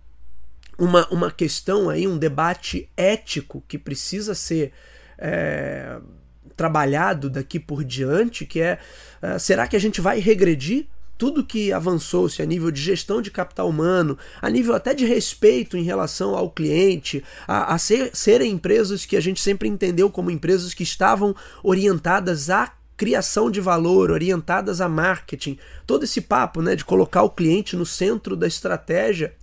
uma, 0.78 1.08
uma 1.10 1.32
questão 1.32 1.90
aí, 1.90 2.08
um 2.08 2.18
debate 2.18 2.90
ético 2.96 3.63
que 3.68 3.78
precisa 3.78 4.36
ser 4.36 4.72
é, 5.18 6.00
trabalhado 6.56 7.30
daqui 7.30 7.60
por 7.60 7.84
diante, 7.84 8.46
que 8.46 8.60
é 8.60 8.80
uh, 9.22 9.40
será 9.40 9.68
que 9.68 9.76
a 9.76 9.80
gente 9.80 10.02
vai 10.02 10.20
regredir 10.20 10.88
tudo 11.18 11.46
que 11.46 11.72
avançou-se 11.72 12.42
a 12.42 12.46
nível 12.46 12.70
de 12.70 12.82
gestão 12.82 13.22
de 13.22 13.32
capital 13.32 13.70
humano, 13.70 14.18
a 14.40 14.50
nível 14.50 14.76
até 14.76 14.94
de 14.94 15.06
respeito 15.06 15.76
em 15.76 15.84
relação 15.84 16.36
ao 16.36 16.50
cliente, 16.50 17.24
a, 17.48 17.74
a 17.74 17.78
ser, 17.78 18.12
serem 18.13 18.52
empresas 18.52 19.06
que 19.06 19.18
a 19.18 19.20
gente 19.20 19.42
sempre 19.42 19.68
entendeu 19.68 20.10
como 20.10 20.30
empresas 20.30 20.74
que 20.74 20.84
estavam 20.84 21.36
orientadas 21.63 22.50
à 22.50 22.72
criação 22.96 23.50
de 23.50 23.62
valor, 23.62 24.10
orientadas 24.10 24.82
a 24.82 24.90
marketing, 24.90 25.58
todo 25.86 26.04
esse 26.04 26.22
papo 26.22 26.62
né, 26.62 26.76
de 26.76 26.86
colocar 26.86 27.24
o 27.24 27.30
cliente 27.30 27.76
no 27.76 27.86
centro 27.86 28.36
da 28.36 28.48
estratégia, 28.48 29.34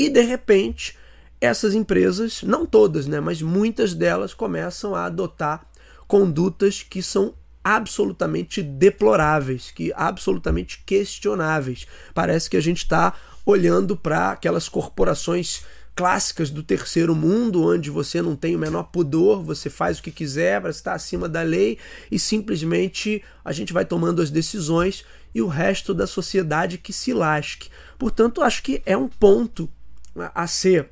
e 0.00 0.08
de 0.08 0.22
repente 0.22 0.96
essas 1.38 1.74
empresas, 1.74 2.42
não 2.42 2.64
todas, 2.64 3.06
né, 3.06 3.20
mas 3.20 3.42
muitas 3.42 3.94
delas 3.94 4.32
começam 4.32 4.94
a 4.94 5.04
adotar 5.04 5.66
condutas 6.06 6.82
que 6.82 7.02
são 7.02 7.34
absolutamente 7.62 8.62
deploráveis, 8.62 9.70
que 9.70 9.92
absolutamente 9.94 10.82
questionáveis. 10.84 11.86
Parece 12.14 12.48
que 12.48 12.56
a 12.56 12.62
gente 12.62 12.78
está 12.78 13.14
olhando 13.44 13.96
para 13.96 14.32
aquelas 14.32 14.68
corporações 14.68 15.62
clássicas 15.94 16.48
do 16.50 16.62
terceiro 16.62 17.14
mundo, 17.14 17.66
onde 17.66 17.90
você 17.90 18.22
não 18.22 18.34
tem 18.34 18.56
o 18.56 18.58
menor 18.58 18.84
pudor, 18.84 19.42
você 19.42 19.68
faz 19.68 19.98
o 19.98 20.02
que 20.02 20.10
quiser 20.10 20.60
para 20.60 20.70
estar 20.70 20.94
acima 20.94 21.28
da 21.28 21.42
lei 21.42 21.78
e 22.10 22.18
simplesmente 22.18 23.22
a 23.44 23.52
gente 23.52 23.72
vai 23.72 23.84
tomando 23.84 24.22
as 24.22 24.30
decisões 24.30 25.04
e 25.34 25.42
o 25.42 25.46
resto 25.46 25.92
da 25.92 26.06
sociedade 26.06 26.78
que 26.78 26.92
se 26.92 27.12
lasque. 27.12 27.68
Portanto, 27.98 28.42
acho 28.42 28.62
que 28.62 28.82
é 28.86 28.96
um 28.96 29.08
ponto 29.08 29.68
a 30.16 30.46
ser 30.46 30.90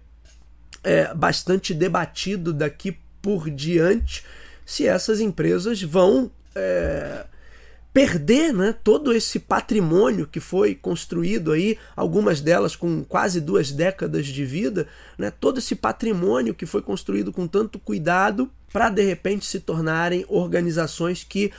é, 0.83 1.13
bastante 1.15 1.75
debatido 1.75 2.53
daqui 2.53 2.97
por 3.21 3.51
diante 3.51 4.25
se 4.65 4.87
essas 4.87 5.21
empresas 5.21 5.83
vão 5.83 6.31
é, 6.55 7.25
perder 7.93 8.53
né, 8.53 8.75
todo 8.85 9.13
esse 9.13 9.39
patrimônio 9.39 10.27
que 10.27 10.41
foi 10.41 10.75
construído 10.75 11.53
aí, 11.53 11.79
algumas 11.97 12.41
delas 12.41 12.77
com 12.77 13.03
quase 13.03 13.41
duas 13.41 13.73
décadas 13.73 14.27
de 14.27 14.45
vida, 14.45 14.87
né, 15.17 15.31
todo 15.31 15.59
esse 15.59 15.75
patrimônio 15.75 16.55
que 16.55 16.67
foi 16.67 16.83
construído 16.83 17.33
com 17.33 17.47
tanto 17.47 17.79
cuidado 17.79 18.51
para 18.73 18.91
de 18.91 19.03
repente 19.03 19.47
se 19.47 19.59
tornarem 19.59 20.25
organizações 20.29 21.25
que 21.25 21.51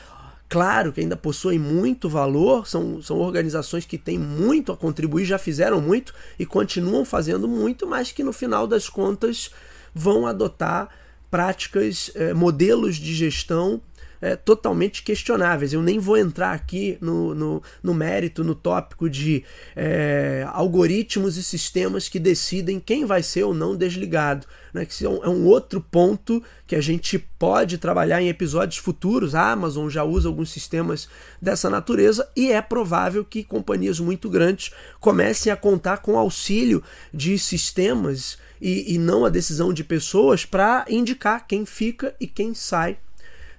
claro 0.50 0.92
que 0.92 1.00
ainda 1.00 1.16
possuem 1.16 1.60
muito 1.60 2.10
valor, 2.10 2.68
são, 2.68 3.02
são 3.02 3.20
organizações 3.20 3.86
que 3.86 3.98
têm 3.98 4.18
muito 4.18 4.72
a 4.72 4.78
contribuir, 4.78 5.24
já 5.24 5.38
fizeram 5.38 5.80
muito 5.80 6.14
e 6.40 6.46
continuam 6.46 7.06
fazendo 7.06 7.48
muito, 7.48 7.86
mas 7.86 8.12
que 8.12 8.24
no 8.24 8.34
final 8.34 8.66
das 8.66 8.90
contas 8.90 9.52
vão 9.94 10.26
adotar 10.26 10.90
práticas, 11.30 12.12
é, 12.16 12.34
modelos 12.34 12.96
de 12.96 13.14
gestão 13.14 13.80
é, 14.22 14.36
totalmente 14.36 15.04
questionáveis. 15.04 15.74
Eu 15.74 15.82
nem 15.82 16.00
vou 16.00 16.18
entrar 16.18 16.52
aqui 16.52 16.98
no, 17.02 17.34
no, 17.34 17.64
no 17.82 17.94
mérito, 17.94 18.44
no 18.44 18.56
tópico 18.56 19.10
de 19.10 19.44
é, 19.76 20.46
algoritmos 20.52 21.38
e 21.38 21.44
sistemas 21.44 22.10
que 22.10 22.20
decidem 22.20 22.80
quem 22.80 23.06
vai 23.06 23.24
ser 23.24 23.44
ou 23.44 23.54
não 23.54 23.76
desligado. 23.76 24.46
Né? 24.74 24.86
Que 24.86 25.06
é 25.06 25.10
um, 25.10 25.24
é 25.24 25.30
um 25.30 25.46
outro 25.46 25.82
ponto 25.82 26.44
que 26.68 26.76
a 26.76 26.82
gente 26.82 27.18
pode 27.18 27.78
trabalhar 27.78 28.22
em 28.22 28.30
episódios 28.30 28.78
futuros. 28.78 29.34
A 29.34 29.52
Amazon 29.52 29.90
já 29.90 30.04
usa 30.04 30.28
alguns 30.28 30.52
sistemas 30.52 31.10
dessa 31.42 31.70
natureza 31.70 32.30
e 32.36 32.52
é 32.52 32.62
provável 32.62 33.24
que 33.26 33.44
companhias 33.44 34.00
muito 34.00 34.30
grandes 34.30 34.72
comecem 35.00 35.52
a 35.52 35.58
contar 35.58 35.98
com 35.98 36.18
auxílio 36.18 36.84
de 37.14 37.38
sistemas 37.40 38.38
e, 38.62 38.94
e 38.94 38.98
não 38.98 39.26
a 39.26 39.30
decisão 39.30 39.74
de 39.74 39.84
pessoas 39.84 40.46
para 40.46 40.86
indicar 40.90 41.48
quem 41.48 41.66
fica 41.66 42.14
e 42.20 42.28
quem 42.28 42.54
sai. 42.54 42.98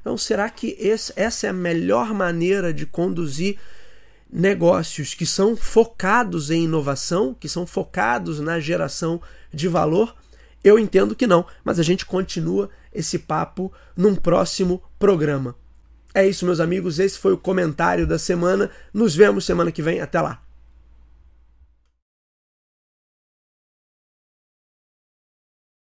Então, 0.00 0.16
será 0.16 0.48
que 0.48 0.76
esse, 0.78 1.12
essa 1.16 1.46
é 1.46 1.50
a 1.50 1.54
melhor 1.54 2.14
maneira 2.14 2.72
de 2.72 2.86
conduzir 2.86 3.58
negócios 4.32 5.14
que 5.14 5.26
são 5.26 5.56
focados 5.56 6.50
em 6.50 6.64
inovação, 6.64 7.34
que 7.34 7.48
são 7.48 7.66
focados 7.66 8.40
na 8.40 8.58
geração 8.58 9.20
de 9.52 9.68
valor? 9.68 10.14
Eu 10.62 10.78
entendo 10.78 11.14
que 11.16 11.26
não, 11.26 11.46
mas 11.64 11.78
a 11.78 11.82
gente 11.82 12.04
continua 12.04 12.70
esse 12.92 13.18
papo 13.18 13.72
num 13.96 14.14
próximo 14.14 14.82
programa. 14.98 15.54
É 16.14 16.26
isso, 16.26 16.44
meus 16.44 16.60
amigos. 16.60 16.98
Esse 16.98 17.18
foi 17.18 17.32
o 17.32 17.38
comentário 17.38 18.06
da 18.06 18.18
semana. 18.18 18.70
Nos 18.92 19.14
vemos 19.14 19.44
semana 19.44 19.70
que 19.70 19.82
vem. 19.82 20.00
Até 20.00 20.20
lá. 20.20 20.42